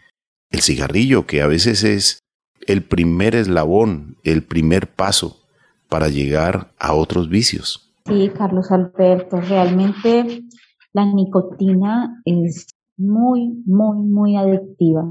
el 0.52 0.62
cigarrillo, 0.62 1.26
que 1.26 1.42
a 1.42 1.48
veces 1.48 1.84
es 1.84 2.20
el 2.68 2.84
primer 2.84 3.36
eslabón, 3.36 4.18
el 4.24 4.44
primer 4.44 4.88
paso 4.88 5.40
para 5.90 6.08
llegar 6.10 6.72
a 6.80 6.94
otros 6.94 7.30
vicios. 7.30 7.94
Sí, 8.06 8.32
Carlos 8.38 8.72
Alberto, 8.72 9.42
realmente 9.42 10.44
la 10.93 11.06
nicotina 11.06 12.21
es 12.25 12.67
muy, 12.97 13.63
muy, 13.65 13.97
muy 13.99 14.36
adictiva 14.36 15.06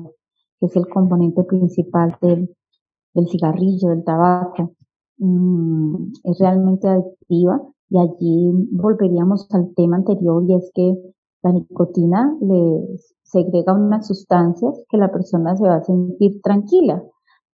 que 0.58 0.66
es 0.66 0.76
el 0.76 0.88
componente 0.88 1.44
principal 1.44 2.16
del, 2.20 2.48
cigarrillo, 3.28 3.90
del 3.90 4.04
tabaco, 4.04 4.74
mm, 5.18 6.12
es 6.24 6.38
realmente 6.38 6.88
adictiva 6.88 7.60
y 7.90 7.98
allí 7.98 8.50
volveríamos 8.72 9.48
al 9.50 9.72
tema 9.74 9.96
anterior 9.96 10.44
y 10.46 10.54
es 10.54 10.70
que 10.74 10.94
la 11.42 11.52
nicotina 11.52 12.36
le 12.40 12.98
segrega 13.22 13.72
unas 13.72 14.06
sustancias 14.06 14.80
que 14.88 14.98
la 14.98 15.10
persona 15.10 15.56
se 15.56 15.64
va 15.64 15.76
a 15.76 15.84
sentir 15.84 16.40
tranquila. 16.42 17.02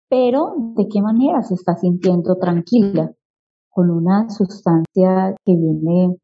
Pero, 0.09 0.55
¿de 0.77 0.89
qué 0.89 1.03
manera 1.03 1.43
se 1.43 1.55
está 1.55 1.77
sintiendo 1.77 2.37
tranquila? 2.37 3.13
Con 3.71 3.91
una 3.91 4.31
sustancia 4.31 5.35
que 5.45 5.57
viene 5.57 6.17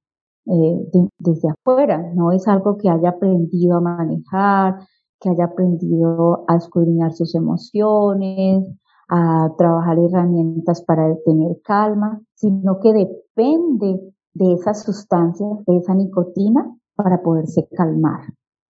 eh, 0.47 1.09
desde 1.19 1.49
afuera, 1.51 2.13
no 2.15 2.33
es 2.33 2.47
algo 2.49 2.77
que 2.77 2.89
haya 2.89 3.11
aprendido 3.11 3.77
a 3.77 3.81
manejar, 3.81 4.79
que 5.21 5.31
haya 5.31 5.45
aprendido 5.45 6.45
a 6.49 6.57
escudriñar 6.57 7.13
sus 7.13 7.35
emociones, 7.35 8.65
a 9.09 9.51
trabajar 9.59 9.99
herramientas 9.99 10.83
para 10.83 11.15
tener 11.25 11.61
calma, 11.63 12.21
sino 12.35 12.79
que 12.81 12.93
depende 12.93 14.01
de 14.35 14.53
esas 14.55 14.83
sustancias, 14.83 15.65
de 15.67 15.77
esa 15.77 15.95
nicotina, 15.95 16.75
para 16.95 17.23
poderse 17.23 17.67
calmar. 17.73 18.21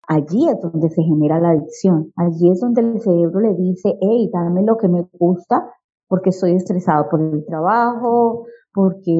allí 0.07 0.49
es 0.49 0.59
donde 0.61 0.89
se 0.89 1.01
genera 1.01 1.39
la 1.39 1.51
adicción. 1.51 2.11
Allí 2.15 2.49
es 2.49 2.59
donde 2.59 2.81
el 2.81 2.99
cerebro 3.01 3.39
le 3.39 3.53
dice, 3.55 3.97
hey, 4.01 4.29
dame 4.31 4.63
lo 4.63 4.77
que 4.77 4.89
me 4.89 5.07
gusta 5.13 5.69
porque 6.07 6.29
estoy 6.29 6.53
estresado 6.53 7.07
por 7.09 7.21
el 7.21 7.45
trabajo, 7.45 8.45
porque 8.73 9.15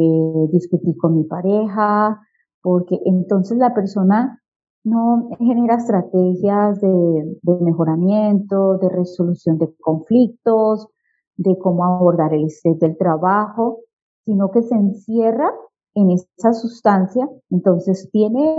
discutí 0.52 0.96
con 0.96 1.16
mi 1.16 1.24
pareja, 1.24 2.20
porque 2.64 3.00
entonces 3.06 3.58
la 3.58 3.74
persona 3.74 4.42
no 4.84 5.30
genera 5.38 5.76
estrategias 5.76 6.82
de, 6.82 7.38
mejoramiento, 7.62 8.78
de 8.78 8.90
resolución 8.90 9.58
de 9.58 9.74
conflictos, 9.80 10.88
de 11.36 11.58
cómo 11.58 11.86
abordar 11.86 12.34
el 12.34 12.46
estrés 12.46 12.80
del 12.80 12.98
trabajo, 12.98 13.80
sino 14.26 14.50
que 14.50 14.62
se 14.64 14.76
encierra 14.76 15.52
en 15.94 16.12
esa 16.12 16.54
sustancia, 16.54 17.30
entonces 17.50 18.10
tiene 18.12 18.58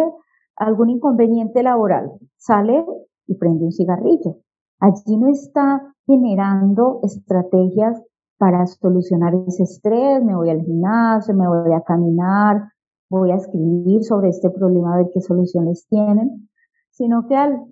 algún 0.57 0.91
inconveniente 0.91 1.63
laboral, 1.63 2.13
sale 2.37 2.85
y 3.27 3.35
prende 3.35 3.65
un 3.65 3.73
cigarrillo. 3.73 4.37
Allí 4.81 5.17
no 5.17 5.29
está 5.29 5.95
generando 6.07 7.01
estrategias 7.03 8.03
para 8.39 8.67
solucionar 8.67 9.35
ese 9.47 9.63
estrés, 9.63 10.23
me 10.23 10.37
voy 10.37 10.51
al 10.51 10.63
gimnasio, 10.63 11.35
me 11.35 11.49
voy 11.49 11.73
a 11.73 11.81
caminar, 11.81 12.69
voy 13.11 13.31
a 13.31 13.37
escribir 13.37 14.05
sobre 14.05 14.29
este 14.29 14.51
problema, 14.51 14.95
a 14.95 14.99
ver 14.99 15.11
qué 15.13 15.21
soluciones 15.21 15.87
tienen, 15.89 16.49
sino 16.91 17.27
que 17.27 17.37
al 17.37 17.65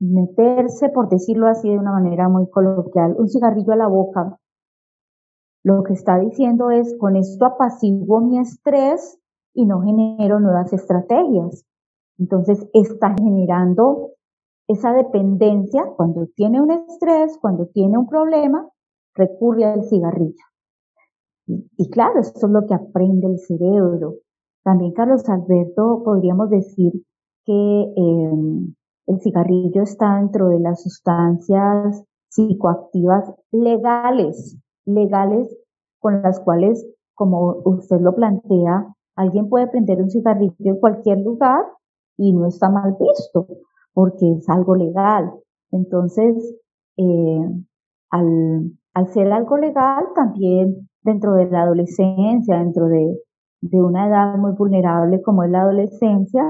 meterse, 0.00 0.88
por 0.90 1.08
decirlo 1.08 1.48
así 1.48 1.68
de 1.68 1.78
una 1.78 1.92
manera 1.92 2.28
muy 2.28 2.48
coloquial, 2.50 3.14
un 3.18 3.28
cigarrillo 3.28 3.72
a 3.72 3.76
la 3.76 3.88
boca, 3.88 4.38
lo 5.64 5.82
que 5.82 5.92
está 5.92 6.18
diciendo 6.18 6.70
es, 6.70 6.96
con 6.98 7.16
esto 7.16 7.44
apaciguo 7.44 8.20
mi 8.20 8.38
estrés 8.38 9.18
y 9.54 9.66
no 9.66 9.82
genero 9.82 10.40
nuevas 10.40 10.72
estrategias. 10.72 11.64
Entonces 12.18 12.66
está 12.72 13.14
generando 13.14 14.12
esa 14.68 14.92
dependencia 14.92 15.84
cuando 15.96 16.26
tiene 16.34 16.60
un 16.60 16.70
estrés, 16.70 17.38
cuando 17.40 17.66
tiene 17.66 17.98
un 17.98 18.06
problema, 18.06 18.68
recurre 19.14 19.64
al 19.64 19.84
cigarrillo. 19.84 20.44
Y, 21.46 21.88
claro, 21.90 22.20
esto 22.20 22.46
es 22.46 22.52
lo 22.52 22.66
que 22.66 22.74
aprende 22.74 23.26
el 23.26 23.38
cerebro. 23.38 24.16
También, 24.68 24.92
Carlos 24.92 25.26
Alberto, 25.30 26.02
podríamos 26.04 26.50
decir 26.50 26.92
que 27.46 27.92
em, 27.96 28.74
el 29.06 29.20
cigarrillo 29.20 29.82
está 29.82 30.16
dentro 30.16 30.48
de 30.48 30.60
las 30.60 30.82
sustancias 30.82 32.04
psicoactivas 32.28 33.32
legales, 33.50 34.58
legales 34.84 35.48
con 36.00 36.20
las 36.20 36.38
cuales, 36.40 36.86
como 37.14 37.62
usted 37.64 37.98
lo 38.02 38.14
plantea, 38.14 38.94
alguien 39.16 39.48
puede 39.48 39.68
prender 39.68 40.02
un 40.02 40.10
cigarrillo 40.10 40.54
en 40.58 40.80
cualquier 40.80 41.20
lugar 41.20 41.64
y 42.18 42.34
no 42.34 42.46
está 42.46 42.68
mal 42.68 42.94
visto, 43.00 43.46
porque 43.94 44.32
es 44.32 44.46
algo 44.50 44.76
legal. 44.76 45.32
Entonces, 45.70 46.60
eh, 46.98 47.40
al, 48.10 48.72
al 48.92 49.06
ser 49.14 49.32
algo 49.32 49.56
legal, 49.56 50.04
también 50.14 50.90
dentro 51.00 51.32
de 51.36 51.46
la 51.46 51.62
adolescencia, 51.62 52.58
dentro 52.58 52.88
de, 52.88 53.18
una 53.62 54.08
edad 54.08 54.36
muy 54.36 54.52
vulnerable 54.52 55.22
como 55.22 55.42
es 55.44 55.50
la 55.50 55.62
adolescencia, 55.62 56.42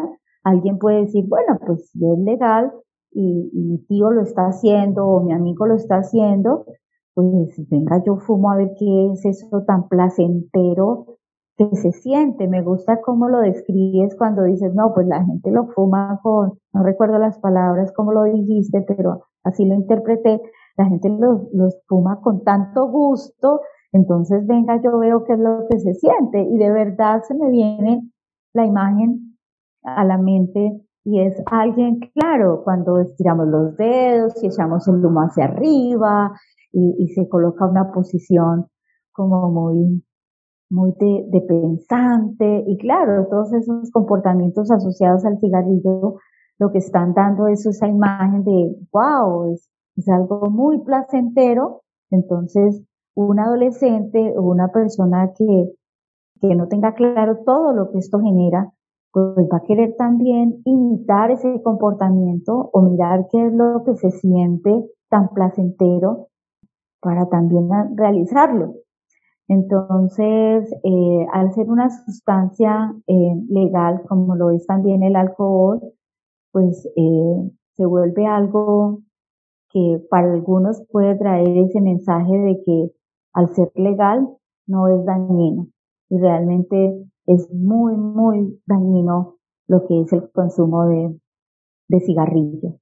alguien 0.45 0.79
puede 0.79 1.03
decir, 1.03 1.25
bueno, 1.29 1.59
pues 1.67 1.91
si 1.91 1.99
es 2.05 2.19
legal 2.19 2.73
y, 3.13 3.51
mi 3.55 3.79
tío 3.87 4.11
lo 4.11 4.23
está 4.23 4.47
haciendo 4.47 5.07
o 5.07 5.23
mi 5.23 5.33
amigo 5.33 5.67
lo 5.67 5.77
está 5.77 5.97
haciendo, 5.97 6.67
pues 7.15 7.69
venga, 7.69 8.03
yo 8.05 8.17
fumo 8.17 8.51
a 8.51 8.57
ver 8.57 8.73
qué 8.79 9.11
es 9.13 9.25
eso 9.25 9.65
tan 9.67 9.89
placentero 9.89 11.19
que 11.57 11.69
se 11.75 11.91
siente. 11.93 12.47
Me 12.47 12.63
gusta 12.63 13.01
cómo 13.01 13.29
lo 13.29 13.41
describes 13.41 14.15
cuando 14.17 14.45
dices, 14.45 14.75
no, 14.75 14.95
pues 14.95 15.07
la 15.09 15.25
gente 15.25 15.51
lo 15.51 15.67
fuma 15.69 16.21
con, 16.23 16.59
no 16.73 16.83
recuerdo 16.83 17.19
las 17.19 17.39
palabras, 17.41 17.93
como 17.93 18.13
lo 18.13 18.25
dijiste, 18.25 18.85
pero 18.87 19.25
así 19.43 19.65
lo 19.65 19.75
interpreté, 19.75 20.41
la 20.77 20.87
gente 20.87 21.09
los, 21.09 21.77
fuma 21.89 22.21
con 22.21 22.45
tanto 22.45 22.89
gusto, 22.89 23.61
entonces 23.93 24.47
venga, 24.47 24.81
yo 24.83 24.99
veo 24.99 25.25
qué 25.25 25.35
es 25.35 25.39
lo 25.39 25.67
que 25.69 25.79
se 25.79 25.95
siente. 25.95 26.43
Y 26.43 26.59
de 26.59 26.71
verdad 26.71 27.23
se 27.27 27.35
me 27.35 27.51
viene 27.51 28.03
la 28.55 28.67
imagen 28.67 29.39
a 29.83 30.05
la 30.05 30.19
mente 30.19 30.81
y 31.05 31.21
es 31.21 31.43
alguien, 31.47 32.01
claro, 32.15 32.63
cuando 32.65 33.01
estiramos 33.01 33.47
los 33.49 33.77
dedos 33.77 34.43
y 34.43 34.49
echamos 34.49 34.87
el 34.89 35.05
humo 35.05 35.21
hacia 35.21 35.45
arriba 35.45 36.33
y, 36.71 37.09
se 37.15 37.27
coloca 37.29 37.67
una 37.67 37.91
posición 37.93 38.67
como 39.13 39.51
muy, 39.51 40.05
muy 40.71 40.93
de, 41.01 41.41
pensante. 41.49 42.65
Y 42.67 42.77
claro, 42.77 43.27
todos 43.31 43.53
esos 43.55 43.91
comportamientos 43.91 44.71
asociados 44.71 45.25
al 45.25 45.39
cigarrillo 45.39 46.17
lo 46.59 46.73
que 46.73 46.79
están 46.79 47.15
dando 47.15 47.47
es 47.47 47.65
esa 47.65 47.89
imagen 47.89 48.45
de, 48.45 48.77
wow, 48.93 49.53
es, 49.53 49.71
es 49.97 50.09
algo 50.09 50.51
muy 50.51 50.81
placentero, 50.85 51.83
entonces 52.11 52.85
un 53.27 53.41
adolescente 53.41 54.33
o 54.37 54.43
una 54.43 54.69
persona 54.69 55.33
que, 55.37 55.73
que 56.41 56.55
no 56.55 56.69
tenga 56.69 56.95
claro 56.95 57.39
todo 57.45 57.73
lo 57.73 57.91
que 57.91 57.99
esto 57.99 58.21
genera, 58.21 58.71
pues 59.13 59.49
va 59.53 59.59
a 59.59 59.63
querer 59.67 59.97
también 59.97 60.61
imitar 60.65 61.31
ese 61.31 61.61
comportamiento 61.63 62.71
o 62.73 62.83
mirar 62.83 63.27
qué 63.33 63.47
es 63.47 63.53
lo 63.53 63.83
que 63.85 63.97
se 63.97 64.11
siente 64.11 64.85
tan 65.09 65.31
placentero 65.31 66.29
para 67.01 67.29
también 67.29 67.69
realizarlo. 67.97 68.75
Entonces, 69.49 70.71
eh, 70.85 71.27
al 71.33 71.53
ser 71.55 71.71
una 71.71 71.89
sustancia 71.91 72.95
eh, 73.07 73.35
legal, 73.49 74.03
como 74.07 74.37
lo 74.37 74.51
es 74.51 74.67
también 74.67 75.03
el 75.03 75.17
alcohol, 75.17 75.81
pues 76.53 76.87
eh, 76.95 77.51
se 77.73 77.87
vuelve 77.87 78.27
algo 78.27 79.01
que 79.71 80.01
para 80.11 80.33
algunos 80.33 80.85
puede 80.93 81.17
traer 81.17 81.57
ese 81.59 81.81
mensaje 81.81 82.33
de 82.33 82.63
que 82.65 82.93
al 83.39 83.55
ser 83.55 83.71
legal 83.77 84.27
no 84.67 84.89
es 84.89 85.07
dañino 85.07 85.69
y 86.11 86.19
realmente 86.19 87.05
es 87.27 87.49
muy, 87.53 87.97
muy 87.97 88.61
dañino 88.67 89.37
lo 89.69 89.87
que 89.87 90.01
es 90.01 90.13
el 90.13 90.29
consumo 90.33 90.87
de, 90.87 91.21
de 91.89 92.01
cigarrillos. 92.01 92.75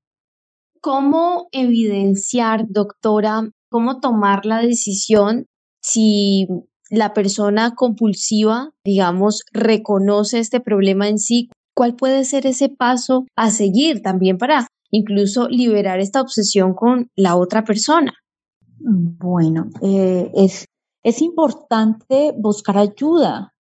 ¿Cómo 0.80 1.48
evidenciar, 1.52 2.66
doctora, 2.70 3.50
cómo 3.68 4.00
tomar 4.00 4.46
la 4.46 4.62
decisión 4.62 5.44
si 5.82 6.48
la 6.88 7.12
persona 7.12 7.74
compulsiva, 7.74 8.70
digamos, 8.82 9.42
reconoce 9.52 10.38
este 10.38 10.60
problema 10.60 11.08
en 11.08 11.18
sí? 11.18 11.50
¿Cuál 11.74 11.96
puede 11.96 12.24
ser 12.24 12.46
ese 12.46 12.70
paso 12.70 13.26
a 13.36 13.50
seguir 13.50 14.00
también 14.00 14.38
para 14.38 14.68
incluso 14.90 15.48
liberar 15.48 16.00
esta 16.00 16.22
obsesión 16.22 16.72
con 16.72 17.10
la 17.14 17.36
otra 17.36 17.64
persona. 17.64 18.14
Bueno, 18.78 19.68
eh, 19.82 20.30
es, 20.34 20.66
es 21.02 21.22
importante 21.22 22.32
buscar 22.36 22.78
ayuda. 22.78 23.52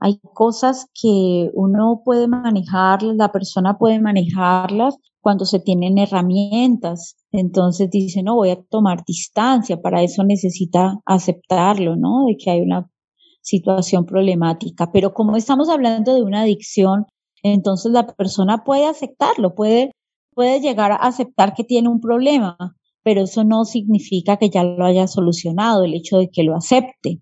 Hay 0.00 0.18
cosas 0.34 0.86
que 1.00 1.50
uno 1.54 2.02
puede 2.04 2.26
manejar, 2.26 3.02
la 3.02 3.30
persona 3.30 3.78
puede 3.78 4.00
manejarlas 4.00 4.96
cuando 5.20 5.44
se 5.44 5.60
tienen 5.60 5.98
herramientas. 5.98 7.16
Entonces 7.30 7.90
dice, 7.90 8.22
no, 8.22 8.34
voy 8.34 8.50
a 8.50 8.62
tomar 8.62 9.04
distancia, 9.06 9.80
para 9.80 10.02
eso 10.02 10.24
necesita 10.24 10.98
aceptarlo, 11.06 11.96
¿no? 11.96 12.26
De 12.26 12.36
que 12.36 12.50
hay 12.50 12.60
una 12.62 12.90
situación 13.42 14.06
problemática. 14.06 14.90
Pero 14.92 15.14
como 15.14 15.36
estamos 15.36 15.68
hablando 15.68 16.14
de 16.14 16.22
una 16.22 16.42
adicción, 16.42 17.06
entonces 17.44 17.92
la 17.92 18.06
persona 18.06 18.64
puede 18.64 18.86
aceptarlo, 18.86 19.54
puede 19.54 19.92
puede 20.34 20.60
llegar 20.60 20.92
a 20.92 20.96
aceptar 20.96 21.54
que 21.54 21.64
tiene 21.64 21.88
un 21.88 22.00
problema, 22.00 22.56
pero 23.02 23.22
eso 23.22 23.44
no 23.44 23.64
significa 23.64 24.36
que 24.36 24.50
ya 24.50 24.64
lo 24.64 24.84
haya 24.84 25.06
solucionado, 25.06 25.84
el 25.84 25.94
hecho 25.94 26.18
de 26.18 26.30
que 26.30 26.42
lo 26.42 26.56
acepte, 26.56 27.20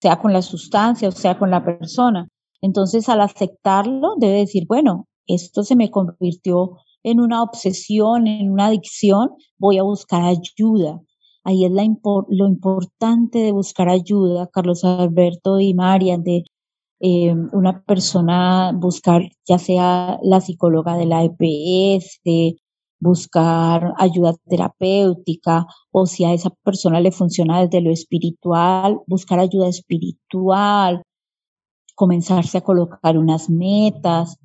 sea 0.00 0.20
con 0.20 0.32
la 0.32 0.42
sustancia 0.42 1.08
o 1.08 1.12
sea 1.12 1.38
con 1.38 1.50
la 1.50 1.64
persona. 1.64 2.28
Entonces, 2.60 3.08
al 3.08 3.20
aceptarlo, 3.20 4.14
debe 4.18 4.38
decir, 4.38 4.64
bueno, 4.66 5.06
esto 5.26 5.62
se 5.64 5.76
me 5.76 5.90
convirtió 5.90 6.78
en 7.02 7.20
una 7.20 7.42
obsesión, 7.42 8.26
en 8.26 8.50
una 8.50 8.66
adicción, 8.66 9.30
voy 9.58 9.78
a 9.78 9.82
buscar 9.82 10.22
ayuda. 10.22 11.00
Ahí 11.44 11.64
es 11.66 11.70
la 11.70 11.84
lo 12.28 12.46
importante 12.48 13.40
de 13.40 13.52
buscar 13.52 13.90
ayuda, 13.90 14.48
Carlos 14.52 14.84
Alberto 14.84 15.60
y 15.60 15.74
Marian, 15.74 16.22
de 16.22 16.44
eh, 17.00 17.34
una 17.52 17.82
persona 17.84 18.72
buscar 18.74 19.22
ya 19.46 19.58
sea 19.58 20.18
la 20.22 20.40
psicóloga 20.40 20.96
de 20.96 21.06
la 21.06 21.22
EPS, 21.24 22.20
buscar 23.00 23.94
ayuda 23.98 24.34
terapéutica 24.48 25.66
o 25.92 26.06
si 26.06 26.24
a 26.24 26.32
esa 26.32 26.50
persona 26.50 27.00
le 27.00 27.12
funciona 27.12 27.60
desde 27.60 27.80
lo 27.80 27.90
espiritual, 27.90 29.00
buscar 29.06 29.38
ayuda 29.38 29.68
espiritual, 29.68 31.02
comenzarse 31.94 32.58
a 32.58 32.62
colocar 32.62 33.18
unas 33.18 33.50
metas, 33.50 34.38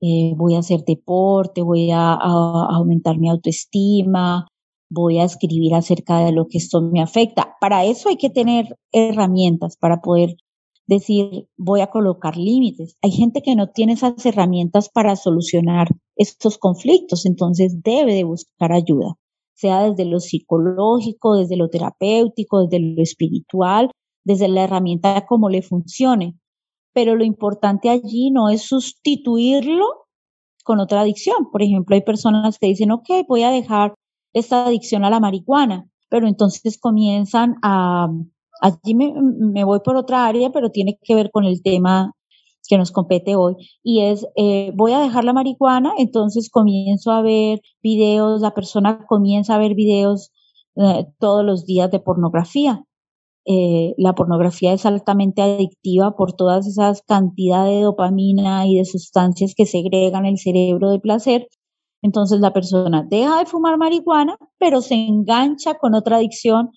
eh, 0.00 0.34
voy 0.36 0.54
a 0.54 0.58
hacer 0.58 0.84
deporte, 0.84 1.62
voy 1.62 1.90
a, 1.90 2.12
aumentar 2.14 3.18
mi 3.18 3.28
autoestima, 3.30 4.46
voy 4.90 5.18
a 5.18 5.24
escribir 5.24 5.74
acerca 5.74 6.18
de 6.18 6.32
lo 6.32 6.46
que 6.46 6.58
esto 6.58 6.82
me 6.82 7.00
afecta. 7.00 7.56
Para 7.60 7.84
eso 7.84 8.08
hay 8.08 8.16
que 8.16 8.30
tener 8.30 8.76
herramientas 8.92 9.76
para 9.76 10.00
poder 10.00 10.36
decir, 10.86 11.48
voy 11.56 11.80
a 11.80 11.88
colocar 11.88 12.36
límites. 12.36 12.96
Hay 13.02 13.10
gente 13.10 13.42
que 13.42 13.56
no 13.56 13.70
tiene 13.70 13.94
esas 13.94 14.24
herramientas 14.26 14.88
para 14.88 15.16
solucionar 15.16 15.88
estos 16.16 16.58
conflictos, 16.58 17.26
entonces 17.26 17.82
debe 17.82 18.14
de 18.14 18.24
buscar 18.24 18.72
ayuda, 18.72 19.14
sea 19.54 19.88
desde 19.88 20.04
lo 20.04 20.20
psicológico, 20.20 21.36
desde 21.36 21.56
lo 21.56 21.68
terapéutico, 21.68 22.62
desde 22.62 22.80
lo 22.80 23.02
espiritual, 23.02 23.90
desde 24.24 24.48
la 24.48 24.64
herramienta 24.64 25.26
como 25.26 25.48
le 25.48 25.62
funcione. 25.62 26.38
Pero 26.92 27.16
lo 27.16 27.24
importante 27.24 27.88
allí 27.88 28.30
no 28.30 28.50
es 28.50 28.62
sustituirlo 28.62 29.84
con 30.64 30.80
otra 30.80 31.00
adicción. 31.00 31.50
Por 31.50 31.62
ejemplo, 31.62 31.94
hay 31.94 32.02
personas 32.02 32.58
que 32.58 32.68
dicen, 32.68 32.92
ok, 32.92 33.08
voy 33.28 33.42
a 33.42 33.50
dejar 33.50 33.94
esta 34.32 34.66
adicción 34.66 35.04
a 35.04 35.10
la 35.10 35.20
marihuana, 35.20 35.88
pero 36.08 36.28
entonces 36.28 36.78
comienzan 36.78 37.56
a, 37.62 38.08
allí 38.60 38.94
me, 38.94 39.64
voy 39.64 39.80
por 39.80 39.96
otra 39.96 40.26
área, 40.26 40.50
pero 40.50 40.70
tiene 40.70 40.98
que 41.02 41.14
ver 41.14 41.30
con 41.30 41.44
el 41.44 41.62
tema 41.62 42.12
que 42.68 42.78
nos 42.78 42.92
compete 42.92 43.36
hoy, 43.36 43.56
y 43.82 44.00
es, 44.00 44.26
eh, 44.36 44.72
voy 44.74 44.92
a 44.92 45.00
dejar 45.00 45.24
la 45.24 45.34
marihuana, 45.34 45.92
entonces 45.98 46.48
comienzo 46.50 47.12
a 47.12 47.20
ver 47.22 47.60
videos, 47.82 48.40
la 48.40 48.54
persona 48.54 49.04
comienza 49.06 49.54
a 49.54 49.58
ver 49.58 49.74
videos 49.74 50.32
eh, 50.76 51.06
todos 51.18 51.44
los 51.44 51.66
días 51.66 51.90
de 51.90 52.00
pornografía. 52.00 52.84
Eh, 53.46 53.94
la 53.98 54.14
pornografía 54.14 54.72
es 54.72 54.86
altamente 54.86 55.42
adictiva 55.42 56.16
por 56.16 56.32
todas 56.32 56.66
esas 56.66 57.02
cantidades 57.02 57.76
de 57.76 57.82
dopamina 57.82 58.66
y 58.66 58.78
de 58.78 58.86
sustancias 58.86 59.54
que 59.54 59.66
segregan 59.66 60.24
el 60.24 60.38
cerebro 60.38 60.90
de 60.90 61.00
placer. 61.00 61.48
Entonces 62.02 62.40
la 62.40 62.52
persona 62.52 63.06
deja 63.08 63.38
de 63.38 63.46
fumar 63.46 63.78
marihuana, 63.78 64.38
pero 64.58 64.80
se 64.80 64.94
engancha 64.94 65.74
con 65.74 65.94
otra 65.94 66.16
adicción 66.16 66.70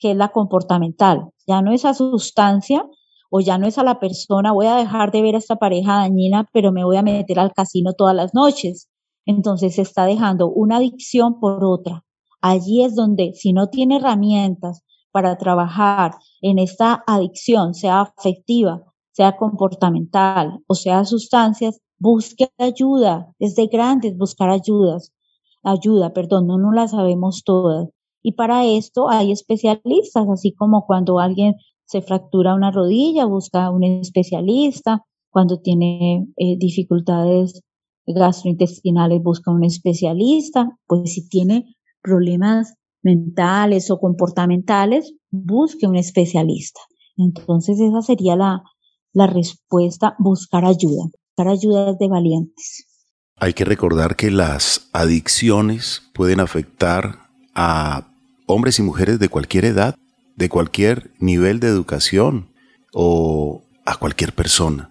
que 0.00 0.12
es 0.12 0.16
la 0.16 0.28
comportamental. 0.28 1.30
Ya 1.46 1.62
no 1.62 1.72
esa 1.72 1.94
sustancia, 1.94 2.84
o 3.30 3.40
ya 3.40 3.58
no 3.58 3.66
es 3.66 3.78
a 3.78 3.84
la 3.84 4.00
persona, 4.00 4.52
voy 4.52 4.66
a 4.66 4.74
dejar 4.74 5.12
de 5.12 5.22
ver 5.22 5.36
a 5.36 5.38
esta 5.38 5.56
pareja 5.56 5.98
dañina, 5.98 6.48
pero 6.52 6.72
me 6.72 6.84
voy 6.84 6.96
a 6.96 7.02
meter 7.02 7.38
al 7.38 7.52
casino 7.52 7.92
todas 7.92 8.16
las 8.16 8.34
noches. 8.34 8.88
Entonces 9.24 9.76
se 9.76 9.82
está 9.82 10.04
dejando 10.04 10.50
una 10.50 10.78
adicción 10.78 11.38
por 11.38 11.64
otra. 11.64 12.04
Allí 12.40 12.82
es 12.82 12.96
donde, 12.96 13.32
si 13.34 13.52
no 13.52 13.68
tiene 13.68 13.96
herramientas 13.96 14.82
para 15.12 15.36
trabajar 15.36 16.14
en 16.40 16.58
esta 16.58 17.04
adicción, 17.06 17.74
sea 17.74 18.00
afectiva, 18.00 18.82
sea 19.12 19.36
comportamental 19.36 20.60
o 20.66 20.74
sea 20.74 21.04
sustancias, 21.04 21.80
busque 21.98 22.50
ayuda. 22.58 23.32
Es 23.38 23.54
de 23.54 23.66
grandes 23.66 24.16
buscar 24.16 24.50
ayudas. 24.50 25.12
Ayuda, 25.62 26.12
perdón, 26.12 26.46
no, 26.46 26.58
no 26.58 26.72
la 26.72 26.88
sabemos 26.88 27.42
todas. 27.44 27.90
Y 28.22 28.32
para 28.32 28.64
esto 28.66 29.08
hay 29.08 29.32
especialistas, 29.32 30.26
así 30.28 30.52
como 30.52 30.86
cuando 30.86 31.18
alguien 31.18 31.54
se 31.86 32.02
fractura 32.02 32.54
una 32.54 32.70
rodilla, 32.70 33.24
busca 33.24 33.70
un 33.70 33.84
especialista, 33.84 35.04
cuando 35.30 35.60
tiene 35.60 36.26
eh, 36.36 36.56
dificultades 36.58 37.62
gastrointestinales, 38.06 39.22
busca 39.22 39.50
un 39.50 39.64
especialista, 39.64 40.68
pues 40.86 41.14
si 41.14 41.28
tiene 41.28 41.76
problemas 42.02 42.74
mentales 43.02 43.90
o 43.90 43.98
comportamentales, 43.98 45.14
busque 45.30 45.86
un 45.86 45.96
especialista. 45.96 46.80
Entonces 47.16 47.80
esa 47.80 48.02
sería 48.02 48.36
la, 48.36 48.62
la 49.12 49.26
respuesta, 49.26 50.14
buscar 50.18 50.64
ayuda, 50.64 51.04
buscar 51.36 51.48
ayuda 51.48 51.94
de 51.94 52.08
valientes. 52.08 52.86
Hay 53.36 53.54
que 53.54 53.64
recordar 53.64 54.16
que 54.16 54.30
las 54.30 54.88
adicciones 54.92 56.02
pueden 56.12 56.40
afectar 56.40 57.30
a 57.54 58.09
hombres 58.50 58.78
y 58.78 58.82
mujeres 58.82 59.18
de 59.18 59.28
cualquier 59.28 59.64
edad 59.64 59.94
de 60.40 60.48
cualquier 60.48 61.10
nivel 61.18 61.60
de 61.60 61.68
educación 61.68 62.48
o 62.94 63.62
a 63.84 63.96
cualquier 63.96 64.34
persona. 64.34 64.90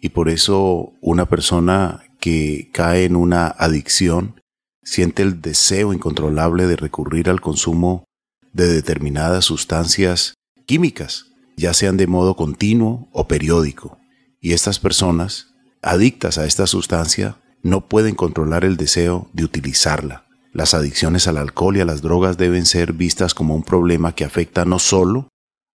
Y 0.00 0.10
por 0.10 0.28
eso 0.28 0.92
una 1.00 1.26
persona 1.26 2.04
que 2.20 2.70
cae 2.72 3.04
en 3.04 3.16
una 3.16 3.48
adicción 3.48 4.40
siente 4.84 5.22
el 5.24 5.42
deseo 5.42 5.92
incontrolable 5.92 6.68
de 6.68 6.76
recurrir 6.76 7.28
al 7.28 7.40
consumo 7.40 8.04
de 8.52 8.68
determinadas 8.68 9.44
sustancias 9.44 10.34
químicas, 10.66 11.26
ya 11.56 11.74
sean 11.74 11.96
de 11.96 12.06
modo 12.06 12.36
continuo 12.36 13.08
o 13.12 13.26
periódico. 13.26 13.98
Y 14.40 14.52
estas 14.52 14.78
personas, 14.78 15.48
adictas 15.82 16.38
a 16.38 16.46
esta 16.46 16.68
sustancia, 16.68 17.38
no 17.62 17.88
pueden 17.88 18.14
controlar 18.14 18.64
el 18.64 18.76
deseo 18.76 19.28
de 19.32 19.42
utilizarla. 19.42 20.25
Las 20.56 20.72
adicciones 20.72 21.28
al 21.28 21.36
alcohol 21.36 21.76
y 21.76 21.80
a 21.80 21.84
las 21.84 22.00
drogas 22.00 22.38
deben 22.38 22.64
ser 22.64 22.94
vistas 22.94 23.34
como 23.34 23.54
un 23.54 23.62
problema 23.62 24.14
que 24.14 24.24
afecta 24.24 24.64
no 24.64 24.78
solo 24.78 25.28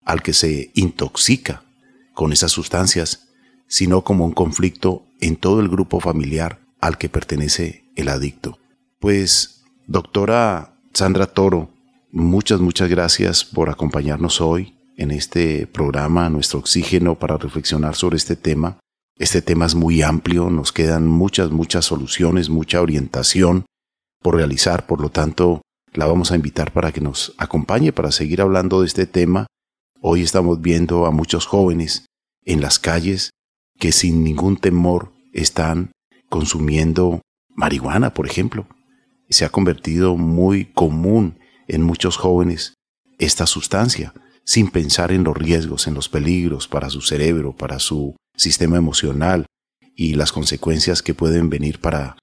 al 0.06 0.22
que 0.22 0.32
se 0.32 0.70
intoxica 0.72 1.62
con 2.14 2.32
esas 2.32 2.52
sustancias, 2.52 3.28
sino 3.68 4.04
como 4.04 4.24
un 4.24 4.32
conflicto 4.32 5.04
en 5.20 5.36
todo 5.36 5.60
el 5.60 5.68
grupo 5.68 6.00
familiar 6.00 6.60
al 6.80 6.96
que 6.96 7.10
pertenece 7.10 7.84
el 7.94 8.08
adicto. 8.08 8.58
Pues, 9.00 9.64
doctora 9.86 10.72
Sandra 10.94 11.26
Toro, 11.26 11.68
muchas, 12.10 12.60
muchas 12.60 12.88
gracias 12.88 13.44
por 13.44 13.68
acompañarnos 13.68 14.40
hoy 14.40 14.78
en 14.96 15.10
este 15.10 15.66
programa, 15.66 16.30
Nuestro 16.30 16.60
Oxígeno, 16.60 17.16
para 17.16 17.36
reflexionar 17.36 17.96
sobre 17.96 18.16
este 18.16 18.34
tema. 18.34 18.78
Este 19.18 19.42
tema 19.42 19.66
es 19.66 19.74
muy 19.74 20.00
amplio, 20.00 20.48
nos 20.48 20.72
quedan 20.72 21.06
muchas, 21.06 21.50
muchas 21.50 21.84
soluciones, 21.84 22.48
mucha 22.48 22.80
orientación 22.80 23.66
por 24.20 24.36
realizar, 24.36 24.86
por 24.86 25.00
lo 25.00 25.10
tanto, 25.10 25.62
la 25.92 26.06
vamos 26.06 26.30
a 26.30 26.36
invitar 26.36 26.72
para 26.72 26.92
que 26.92 27.00
nos 27.00 27.34
acompañe 27.38 27.92
para 27.92 28.12
seguir 28.12 28.40
hablando 28.40 28.80
de 28.80 28.86
este 28.86 29.06
tema. 29.06 29.46
Hoy 30.00 30.22
estamos 30.22 30.60
viendo 30.60 31.06
a 31.06 31.10
muchos 31.10 31.46
jóvenes 31.46 32.06
en 32.44 32.60
las 32.60 32.78
calles 32.78 33.30
que 33.78 33.92
sin 33.92 34.22
ningún 34.22 34.56
temor 34.56 35.12
están 35.32 35.90
consumiendo 36.28 37.22
marihuana, 37.48 38.14
por 38.14 38.26
ejemplo. 38.26 38.66
Se 39.28 39.44
ha 39.44 39.48
convertido 39.48 40.16
muy 40.16 40.66
común 40.66 41.38
en 41.66 41.82
muchos 41.82 42.16
jóvenes 42.16 42.74
esta 43.18 43.46
sustancia, 43.46 44.12
sin 44.44 44.70
pensar 44.70 45.12
en 45.12 45.24
los 45.24 45.36
riesgos, 45.36 45.86
en 45.86 45.94
los 45.94 46.08
peligros 46.08 46.68
para 46.68 46.90
su 46.90 47.00
cerebro, 47.00 47.54
para 47.56 47.78
su 47.78 48.16
sistema 48.36 48.76
emocional 48.76 49.46
y 49.94 50.14
las 50.14 50.32
consecuencias 50.32 51.02
que 51.02 51.14
pueden 51.14 51.50
venir 51.50 51.80
para 51.80 52.16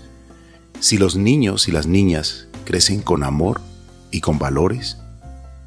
Si 0.81 0.99
los 0.99 1.17
niños 1.17 1.69
y 1.69 1.73
las 1.73 1.87
niñas 1.87 2.49
crecen 2.65 3.01
con 3.01 3.23
amor 3.23 3.61
y 4.15 4.21
con 4.21 4.39
valores, 4.39 4.97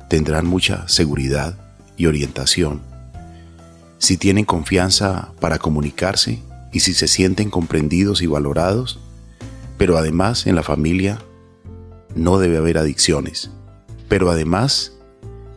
tendrán 0.08 0.48
mucha 0.48 0.88
seguridad 0.88 1.58
y 1.98 2.06
orientación. 2.06 2.82
Si 3.98 4.16
tienen 4.16 4.46
confianza 4.46 5.34
para 5.42 5.60
comunicarse 5.60 6.42
y 6.72 6.80
si 6.80 6.94
se 6.94 7.10
sienten 7.10 7.50
comprendidos 7.50 8.22
y 8.22 8.28
valorados, 8.28 9.02
pero 9.78 9.98
además 9.98 10.48
en 10.48 10.56
la 10.56 10.64
familia 10.64 11.20
no 12.16 12.40
debe 12.40 12.56
haber 12.56 12.78
adicciones. 12.78 13.52
Pero 14.08 14.32
además 14.32 14.94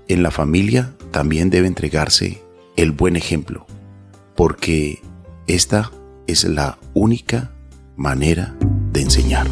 en 0.08 0.24
la 0.24 0.32
familia 0.32 0.92
también 1.12 1.48
debe 1.48 1.68
entregarse 1.68 2.42
el 2.74 2.90
buen 2.90 3.14
ejemplo, 3.14 3.68
porque 4.34 5.00
esta 5.46 5.92
es 6.26 6.42
la 6.42 6.76
única 6.94 7.52
manera 7.94 8.56
de 8.92 9.02
enseñar. 9.02 9.46